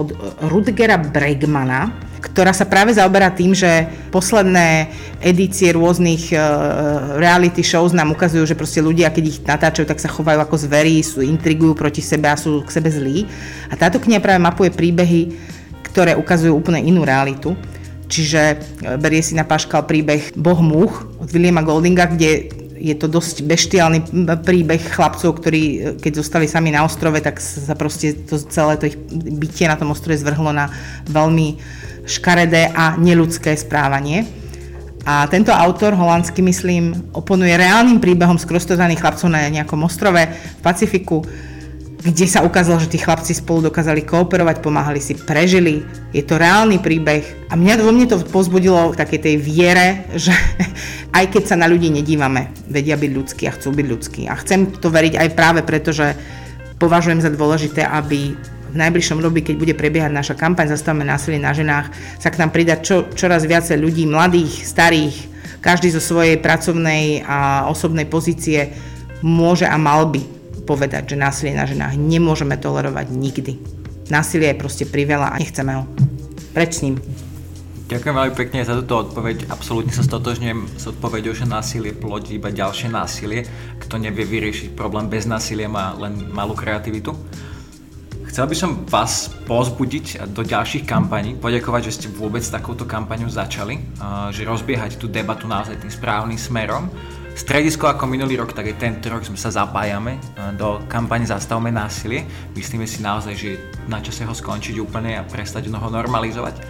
od 0.01 0.17
Rudgera 0.49 0.97
Bregmana, 0.97 1.93
ktorá 2.23 2.55
sa 2.55 2.63
práve 2.63 2.95
zaoberá 2.95 3.27
tým, 3.35 3.51
že 3.51 3.83
posledné 4.07 4.87
edície 5.19 5.75
rôznych 5.75 6.31
uh, 6.31 7.19
reality 7.19 7.59
shows 7.59 7.91
nám 7.91 8.15
ukazujú, 8.15 8.47
že 8.47 8.55
proste 8.55 8.79
ľudia, 8.79 9.11
keď 9.11 9.23
ich 9.27 9.39
natáčajú, 9.43 9.83
tak 9.83 9.99
sa 9.99 10.07
chovajú 10.07 10.39
ako 10.39 10.55
zverí, 10.55 11.03
sú, 11.03 11.19
intrigujú 11.19 11.75
proti 11.75 11.99
sebe 11.99 12.31
a 12.31 12.39
sú 12.39 12.63
k 12.63 12.71
sebe 12.71 12.87
zlí. 12.87 13.27
A 13.67 13.75
táto 13.75 13.99
kniha 13.99 14.23
práve 14.23 14.39
mapuje 14.39 14.71
príbehy, 14.71 15.35
ktoré 15.91 16.15
ukazujú 16.15 16.55
úplne 16.55 16.79
inú 16.79 17.03
realitu. 17.03 17.59
Čiže 18.07 18.41
e, 18.41 18.55
berie 18.97 19.19
si 19.19 19.35
na 19.35 19.43
paškal 19.43 19.83
príbeh 19.83 20.37
Boh 20.39 20.59
múch 20.63 21.03
od 21.19 21.27
Williama 21.27 21.65
Goldinga, 21.65 22.07
kde 22.13 22.49
je 22.83 22.95
to 22.99 23.07
dosť 23.07 23.47
beštiálny 23.47 23.99
príbeh 24.43 24.81
chlapcov, 24.91 25.39
ktorí 25.39 25.63
e, 25.63 25.77
keď 25.99 26.19
zostali 26.19 26.45
sami 26.47 26.71
na 26.71 26.83
ostrove, 26.83 27.19
tak 27.23 27.39
sa 27.39 27.73
proste 27.79 28.15
to 28.27 28.37
celé 28.37 28.75
to 28.75 28.91
ich 28.91 28.97
bytie 29.39 29.65
na 29.65 29.79
tom 29.79 29.95
ostrove 29.95 30.19
zvrhlo 30.19 30.51
na 30.51 30.67
veľmi 31.07 31.81
škaredé 32.03 32.71
a 32.71 32.99
neludské 32.99 33.55
správanie. 33.55 34.27
A 35.03 35.27
tento 35.27 35.51
autor, 35.51 35.91
holandský 35.99 36.39
myslím, 36.39 37.11
oponuje 37.11 37.59
reálnym 37.59 37.99
príbehom 37.99 38.39
skrostozaných 38.39 39.03
chlapcov 39.03 39.27
na 39.27 39.51
nejakom 39.51 39.83
ostrove 39.83 40.23
v 40.31 40.61
Pacifiku, 40.63 41.19
kde 42.03 42.27
sa 42.27 42.43
ukázalo, 42.43 42.83
že 42.83 42.91
tí 42.91 42.99
chlapci 42.99 43.31
spolu 43.31 43.71
dokázali 43.71 44.03
kooperovať, 44.03 44.59
pomáhali 44.59 44.99
si, 44.99 45.15
prežili. 45.15 45.87
Je 46.11 46.19
to 46.23 46.35
reálny 46.35 46.83
príbeh 46.83 47.23
a 47.47 47.55
mňa, 47.55 47.79
vo 47.79 47.95
mne 47.95 48.11
to 48.11 48.19
pozbudilo 48.27 48.91
k 48.91 48.99
takej 48.99 49.19
tej 49.23 49.35
viere, 49.39 49.87
že 50.23 50.35
aj 51.15 51.31
keď 51.31 51.43
sa 51.51 51.55
na 51.59 51.67
ľudí 51.67 51.91
nedívame, 51.91 52.51
vedia 52.67 52.99
byť 52.99 53.11
ľudskí 53.11 53.43
a 53.47 53.55
chcú 53.55 53.75
byť 53.75 53.87
ľudskí. 53.87 54.21
A 54.27 54.35
chcem 54.39 54.71
to 54.71 54.91
veriť 54.91 55.19
aj 55.19 55.29
práve 55.35 55.63
preto, 55.63 55.95
že 55.95 56.15
považujem 56.75 57.23
za 57.23 57.31
dôležité, 57.31 57.87
aby 57.87 58.35
v 58.73 58.81
najbližšom 58.81 59.21
období, 59.21 59.45
keď 59.45 59.55
bude 59.61 59.73
prebiehať 59.77 60.09
naša 60.09 60.33
kampaň 60.33 60.73
Zastavme 60.73 61.05
násilie 61.05 61.37
na 61.37 61.53
ženách, 61.53 61.93
sa 62.17 62.33
k 62.33 62.41
nám 62.41 62.49
pridať 62.49 62.79
čo, 62.81 62.95
čoraz 63.13 63.45
viacej 63.45 63.77
ľudí, 63.77 64.09
mladých, 64.09 64.65
starých, 64.65 65.15
každý 65.61 65.93
zo 65.93 66.01
svojej 66.01 66.41
pracovnej 66.41 67.21
a 67.23 67.69
osobnej 67.69 68.09
pozície 68.09 68.73
môže 69.21 69.63
a 69.69 69.77
mal 69.77 70.09
by 70.09 70.19
povedať, 70.65 71.13
že 71.13 71.21
násilie 71.21 71.53
na 71.53 71.69
ženách 71.69 71.95
nemôžeme 71.95 72.57
tolerovať 72.57 73.07
nikdy. 73.13 73.53
Násilie 74.11 74.51
je 74.51 74.59
proste 74.59 74.85
priveľa 74.89 75.31
a 75.31 75.39
nechceme 75.39 75.71
ho. 75.79 75.83
Preč 76.51 76.81
s 76.81 76.83
ním. 76.83 76.99
Ďakujem 77.83 78.15
veľmi 78.15 78.35
pekne 78.35 78.65
za 78.65 78.79
túto 78.79 79.05
odpoveď. 79.05 79.53
Absolútne 79.53 79.93
sa 79.93 80.01
stotožňujem 80.01 80.81
s 80.81 80.87
odpoveďou, 80.89 81.35
že 81.35 81.45
násilie 81.45 81.93
plodí 81.93 82.41
iba 82.41 82.49
ďalšie 82.49 82.89
násilie. 82.89 83.45
Kto 83.77 84.01
nevie 84.01 84.23
vyriešiť 84.25 84.73
problém 84.73 85.11
bez 85.11 85.29
násilia, 85.29 85.69
má 85.69 85.93
len 85.99 86.31
malú 86.31 86.55
kreativitu. 86.57 87.13
Chcel 88.33 88.49
by 88.49 88.57
som 88.57 88.81
vás 88.89 89.29
pozbudiť 89.45 90.25
do 90.33 90.41
ďalších 90.41 90.89
kampaní, 90.89 91.37
poďakovať, 91.37 91.81
že 91.85 91.93
ste 92.01 92.07
vôbec 92.09 92.41
takouto 92.41 92.81
kampaňu 92.81 93.29
začali, 93.29 93.77
že 94.33 94.41
rozbiehať 94.41 94.97
tú 94.97 95.05
debatu 95.05 95.45
naozaj 95.45 95.77
tým 95.77 95.93
správnym 95.93 96.41
smerom 96.41 96.89
Stredisko 97.33 97.89
ako 97.89 98.05
minulý 98.05 98.37
rok, 98.37 98.53
tak 98.53 98.69
aj 98.69 98.77
tento 98.77 99.09
rok 99.09 99.25
sme 99.25 99.37
sa 99.37 99.49
zapájame 99.49 100.21
do 100.53 100.81
kampane 100.85 101.25
Zastavme 101.25 101.73
násilie. 101.73 102.25
Myslíme 102.53 102.85
si 102.85 103.01
naozaj, 103.01 103.33
že 103.33 103.47
je 103.53 103.61
na 103.89 103.97
čase 104.01 104.21
ho 104.21 104.33
skončiť 104.33 104.77
úplne 104.77 105.17
a 105.17 105.25
prestať 105.25 105.65
ho 105.69 105.89
normalizovať. 105.89 106.61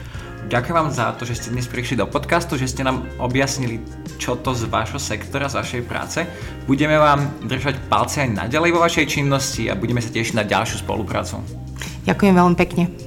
Ďakujem 0.43 0.75
vám 0.75 0.91
za 0.91 1.15
to, 1.15 1.23
že 1.23 1.39
ste 1.39 1.53
dnes 1.55 1.71
prišli 1.71 1.99
do 1.99 2.07
podcastu, 2.07 2.59
že 2.59 2.67
ste 2.67 2.83
nám 2.83 3.07
objasnili, 3.19 3.79
čo 4.19 4.35
to 4.35 4.51
z 4.51 4.67
vášho 4.67 4.99
sektora, 4.99 5.47
z 5.47 5.59
vašej 5.59 5.81
práce. 5.87 6.19
Budeme 6.67 6.99
vám 6.99 7.43
držať 7.47 7.79
palce 7.87 8.27
aj 8.27 8.47
naďalej 8.47 8.71
vo 8.75 8.83
vašej 8.83 9.05
činnosti 9.07 9.71
a 9.71 9.79
budeme 9.79 10.03
sa 10.03 10.11
tešiť 10.11 10.35
na 10.35 10.43
ďalšiu 10.43 10.83
spoluprácu. 10.83 11.39
Ďakujem 12.03 12.33
veľmi 12.35 12.55
pekne. 12.59 13.02